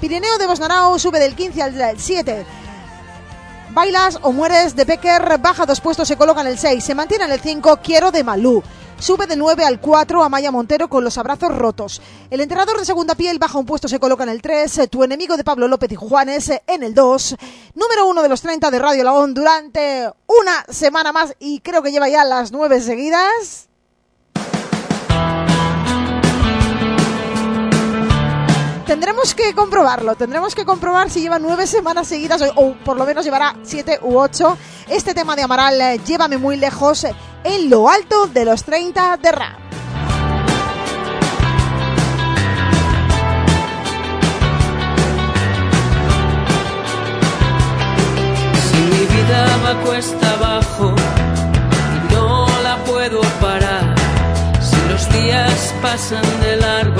Pirineo 0.00 0.38
de 0.38 0.46
Bosnarao 0.46 0.98
sube 0.98 1.20
del 1.20 1.36
15 1.36 1.62
al 1.62 2.00
7. 2.00 2.46
Bailas 3.70 4.18
o 4.22 4.32
mueres 4.32 4.74
de 4.74 4.84
Becker 4.84 5.38
baja 5.38 5.66
dos 5.66 5.80
puestos, 5.80 6.08
se 6.08 6.16
coloca 6.16 6.40
en 6.40 6.48
el 6.48 6.58
6. 6.58 6.82
Se 6.82 6.94
mantiene 6.96 7.26
en 7.26 7.32
el 7.32 7.40
5 7.40 7.78
Quiero 7.82 8.10
de 8.10 8.24
Malú. 8.24 8.62
Sube 9.00 9.28
de 9.28 9.36
9 9.36 9.64
al 9.64 9.80
4 9.80 10.24
Amaya 10.24 10.50
Montero 10.50 10.88
con 10.88 11.04
los 11.04 11.18
abrazos 11.18 11.56
rotos. 11.56 12.02
El 12.30 12.40
enterrador 12.40 12.78
de 12.78 12.84
segunda 12.84 13.14
piel 13.14 13.38
baja 13.38 13.56
un 13.56 13.64
puesto, 13.64 13.86
se 13.86 14.00
coloca 14.00 14.24
en 14.24 14.28
el 14.28 14.42
3. 14.42 14.88
Tu 14.90 15.04
enemigo 15.04 15.36
de 15.36 15.44
Pablo 15.44 15.68
López 15.68 15.92
y 15.92 15.94
Juanes 15.94 16.50
en 16.66 16.82
el 16.82 16.94
2. 16.94 17.36
Número 17.74 18.06
1 18.08 18.22
de 18.22 18.28
los 18.28 18.42
30 18.42 18.70
de 18.72 18.78
Radio 18.80 19.04
Lagón 19.04 19.34
durante 19.34 20.10
una 20.26 20.64
semana 20.68 21.12
más 21.12 21.36
y 21.38 21.60
creo 21.60 21.80
que 21.80 21.92
lleva 21.92 22.08
ya 22.08 22.24
las 22.24 22.50
9 22.50 22.80
seguidas. 22.80 23.67
Tendremos 28.88 29.34
que 29.34 29.54
comprobarlo, 29.54 30.14
tendremos 30.16 30.54
que 30.54 30.64
comprobar 30.64 31.10
si 31.10 31.20
lleva 31.20 31.38
nueve 31.38 31.66
semanas 31.66 32.08
seguidas 32.08 32.42
o, 32.56 32.72
por 32.72 32.96
lo 32.96 33.04
menos 33.04 33.22
llevará 33.22 33.54
siete 33.62 33.98
u 34.00 34.16
ocho. 34.16 34.56
Este 34.88 35.12
tema 35.12 35.36
de 35.36 35.42
Amaral, 35.42 35.78
eh, 35.78 36.00
Llévame 36.06 36.38
muy 36.38 36.56
lejos, 36.56 37.06
en 37.44 37.68
lo 37.68 37.90
alto 37.90 38.28
de 38.28 38.46
los 38.46 38.64
30 38.64 39.18
de 39.18 39.32
rap. 39.32 39.58
Si 48.70 48.76
mi 48.78 49.04
vida 49.04 49.58
va 49.66 49.82
cuesta 49.84 50.32
abajo 50.32 50.94
y 51.94 52.14
no 52.14 52.46
la 52.62 52.82
puedo 52.86 53.20
parar, 53.38 53.94
si 54.62 54.76
los 54.88 55.06
días 55.10 55.74
pasan 55.82 56.24
de 56.40 56.56
largo 56.56 56.97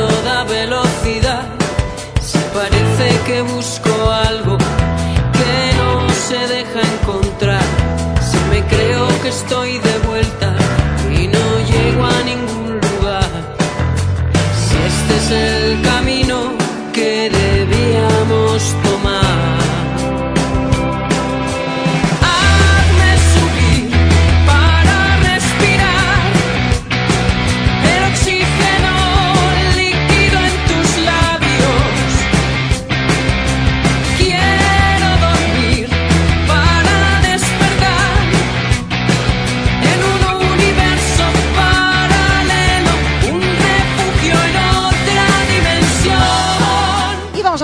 toda 0.00 0.44
velocidad, 0.44 1.44
si 2.22 2.38
parece 2.54 3.06
que 3.26 3.42
busco 3.42 3.92
algo 4.30 4.56
que 5.36 5.56
no 5.80 5.90
se 6.26 6.38
deja 6.56 6.80
encontrar, 6.94 7.66
si 8.28 8.38
me 8.50 8.60
creo 8.72 9.06
que 9.22 9.28
estoy 9.28 9.78
de 9.78 9.89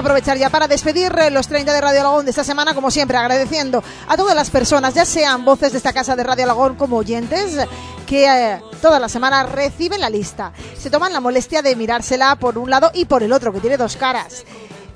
aprovechar 0.07 0.38
ya 0.38 0.50
para 0.50 0.68
despedir 0.68 1.12
eh, 1.18 1.30
los 1.32 1.48
30 1.48 1.72
de 1.72 1.80
Radio 1.80 2.00
Alagón 2.00 2.24
de 2.24 2.30
esta 2.30 2.44
semana, 2.44 2.74
como 2.74 2.92
siempre, 2.92 3.16
agradeciendo 3.16 3.82
a 4.07 4.16
todas 4.16 4.36
las 4.36 4.50
personas, 4.50 4.94
ya 4.94 5.04
sean 5.04 5.44
voces 5.44 5.72
de 5.72 5.78
esta 5.78 5.92
casa 5.92 6.14
de 6.14 6.22
Radio 6.22 6.44
Alagón 6.44 6.76
como 6.76 6.96
oyentes, 6.96 7.59
que 8.07 8.24
eh, 8.26 8.61
toda 8.80 9.00
la 9.00 9.09
semana 9.09 9.42
reciben 9.42 10.00
la 10.00 10.09
lista. 10.09 10.52
Se 10.78 10.90
toman 10.90 11.12
la 11.12 11.18
molestia 11.18 11.61
de 11.61 11.74
mirársela 11.74 12.36
por 12.36 12.57
un 12.57 12.70
lado 12.70 12.92
y 12.94 13.07
por 13.07 13.24
el 13.24 13.32
otro, 13.32 13.52
que 13.52 13.59
tiene 13.59 13.76
dos 13.76 13.96
caras. 13.96 14.44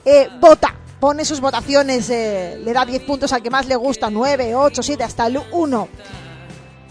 Eh, 0.04 0.28
vota, 0.40 0.76
pone 1.00 1.24
sus 1.24 1.40
votaciones, 1.40 2.08
eh, 2.08 2.60
le 2.64 2.72
da 2.72 2.86
10 2.86 3.02
puntos 3.02 3.32
al 3.32 3.42
que 3.42 3.50
más 3.50 3.66
le 3.66 3.74
gusta, 3.74 4.10
9, 4.10 4.54
8, 4.54 4.80
7, 4.80 5.02
hasta 5.02 5.26
el 5.26 5.42
1. 5.50 5.88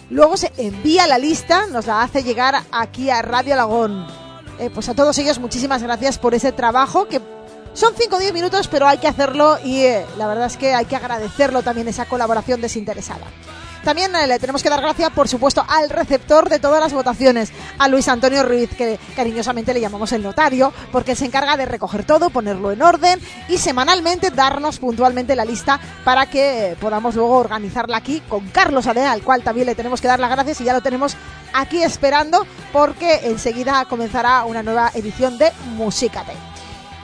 Luego 0.09 0.35
se 0.35 0.51
envía 0.57 1.07
la 1.07 1.17
lista, 1.17 1.67
nos 1.67 1.87
la 1.87 2.01
hace 2.01 2.21
llegar 2.21 2.63
aquí 2.69 3.09
a 3.09 3.21
Radio 3.21 3.53
Alagón. 3.53 4.05
Pues 4.73 4.89
a 4.89 4.93
todos 4.93 5.17
ellos 5.19 5.39
muchísimas 5.39 5.81
gracias 5.81 6.19
por 6.19 6.35
ese 6.35 6.51
trabajo 6.51 7.07
que 7.07 7.21
son 7.73 7.93
5 7.95 8.15
o 8.15 8.19
10 8.19 8.33
minutos, 8.33 8.67
pero 8.67 8.87
hay 8.87 8.97
que 8.97 9.07
hacerlo 9.07 9.57
y 9.63 9.81
eh, 9.81 10.05
la 10.17 10.27
verdad 10.27 10.47
es 10.47 10.57
que 10.57 10.73
hay 10.73 10.85
que 10.85 10.95
agradecerlo 10.95 11.61
también 11.61 11.87
esa 11.87 12.05
colaboración 12.05 12.61
desinteresada. 12.61 13.25
También 13.83 14.13
eh, 14.15 14.27
le 14.27 14.39
tenemos 14.39 14.61
que 14.61 14.69
dar 14.69 14.81
gracias, 14.81 15.09
por 15.11 15.27
supuesto, 15.27 15.63
al 15.67 15.89
receptor 15.89 16.49
de 16.49 16.59
todas 16.59 16.81
las 16.81 16.93
votaciones, 16.93 17.51
a 17.77 17.87
Luis 17.87 18.07
Antonio 18.07 18.43
Ruiz, 18.43 18.69
que 18.75 18.99
cariñosamente 19.15 19.73
le 19.73 19.81
llamamos 19.81 20.11
el 20.11 20.21
notario, 20.21 20.73
porque 20.91 21.15
se 21.15 21.25
encarga 21.25 21.55
de 21.55 21.65
recoger 21.65 22.03
todo, 22.03 22.29
ponerlo 22.29 22.71
en 22.71 22.81
orden 22.81 23.19
y 23.47 23.57
semanalmente 23.57 24.31
darnos 24.31 24.79
puntualmente 24.79 25.35
la 25.35 25.45
lista 25.45 25.79
para 26.03 26.25
que 26.25 26.71
eh, 26.71 26.75
podamos 26.79 27.15
luego 27.15 27.37
organizarla 27.37 27.97
aquí 27.97 28.21
con 28.27 28.47
Carlos 28.49 28.87
Adea, 28.87 29.11
al 29.11 29.23
cual 29.23 29.43
también 29.43 29.67
le 29.67 29.75
tenemos 29.75 30.01
que 30.01 30.07
dar 30.07 30.19
las 30.19 30.29
gracias 30.29 30.59
y 30.61 30.65
ya 30.65 30.73
lo 30.73 30.81
tenemos 30.81 31.15
aquí 31.53 31.81
esperando 31.81 32.45
porque 32.73 33.21
enseguida 33.23 33.85
comenzará 33.85 34.43
una 34.43 34.61
nueva 34.61 34.91
edición 34.93 35.37
de 35.37 35.51
Musícate 35.75 36.33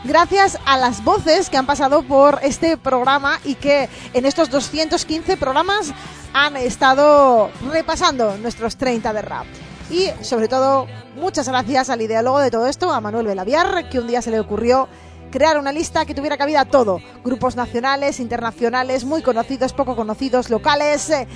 gracias 0.06 0.58
a 0.66 0.78
las 0.78 1.04
voces 1.04 1.50
que 1.50 1.58
han 1.58 1.66
pasado 1.66 2.04
por 2.04 2.40
este 2.44 2.78
programa 2.78 3.40
y 3.44 3.56
que 3.56 3.90
en 4.14 4.26
estos 4.26 4.50
215 4.50 5.38
programas 5.38 5.94
han 6.34 6.56
estado 6.58 7.50
repasando 7.72 8.38
nuestros 8.38 8.78
30 8.78 9.14
de 9.14 9.22
rap. 9.22 9.46
Y 9.90 10.10
sobre 10.22 10.48
todo, 10.48 10.88
muchas 11.16 11.48
gracias 11.48 11.90
al 11.90 12.02
ideólogo 12.02 12.40
de 12.40 12.52
todo 12.52 12.68
esto, 12.68 12.92
a 12.92 13.02
Manuel 13.02 13.28
Belaviar, 13.28 13.90
que 13.90 14.00
un 14.00 14.08
día 14.08 14.22
se 14.22 14.32
le 14.32 14.40
ocurrió 14.40 14.88
crear 15.32 15.58
una 15.58 15.72
lista 15.72 16.06
que 16.06 16.16
tuviera 16.16 16.38
cabida 16.38 16.66
todo. 16.66 17.00
Grupos 17.24 17.56
nacionales, 17.56 18.20
internacionales, 18.20 19.06
muy 19.06 19.22
conocidos, 19.22 19.74
poco 19.74 19.96
conocidos, 19.96 20.50
locales, 20.50 21.10
eh, 21.10 21.28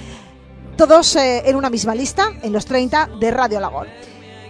todos 0.78 1.16
eh, 1.16 1.44
en 1.46 1.56
una 1.56 1.70
misma 1.70 1.94
lista, 1.94 2.32
en 2.42 2.54
los 2.54 2.66
30 2.66 3.10
de 3.20 3.32
Radio 3.32 3.58
Alagón. 3.58 3.88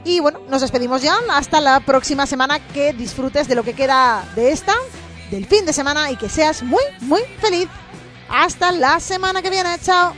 Y 0.03 0.19
bueno, 0.19 0.39
nos 0.49 0.61
despedimos 0.61 1.01
ya. 1.01 1.17
Hasta 1.31 1.61
la 1.61 1.79
próxima 1.81 2.25
semana. 2.25 2.59
Que 2.59 2.93
disfrutes 2.93 3.47
de 3.47 3.55
lo 3.55 3.63
que 3.63 3.73
queda 3.73 4.25
de 4.35 4.51
esta, 4.51 4.73
del 5.31 5.45
fin 5.45 5.65
de 5.65 5.73
semana 5.73 6.11
y 6.11 6.15
que 6.15 6.29
seas 6.29 6.63
muy, 6.63 6.83
muy 7.01 7.21
feliz. 7.39 7.67
Hasta 8.29 8.71
la 8.71 8.99
semana 8.99 9.41
que 9.41 9.49
viene. 9.49 9.77
Chao. 9.79 10.13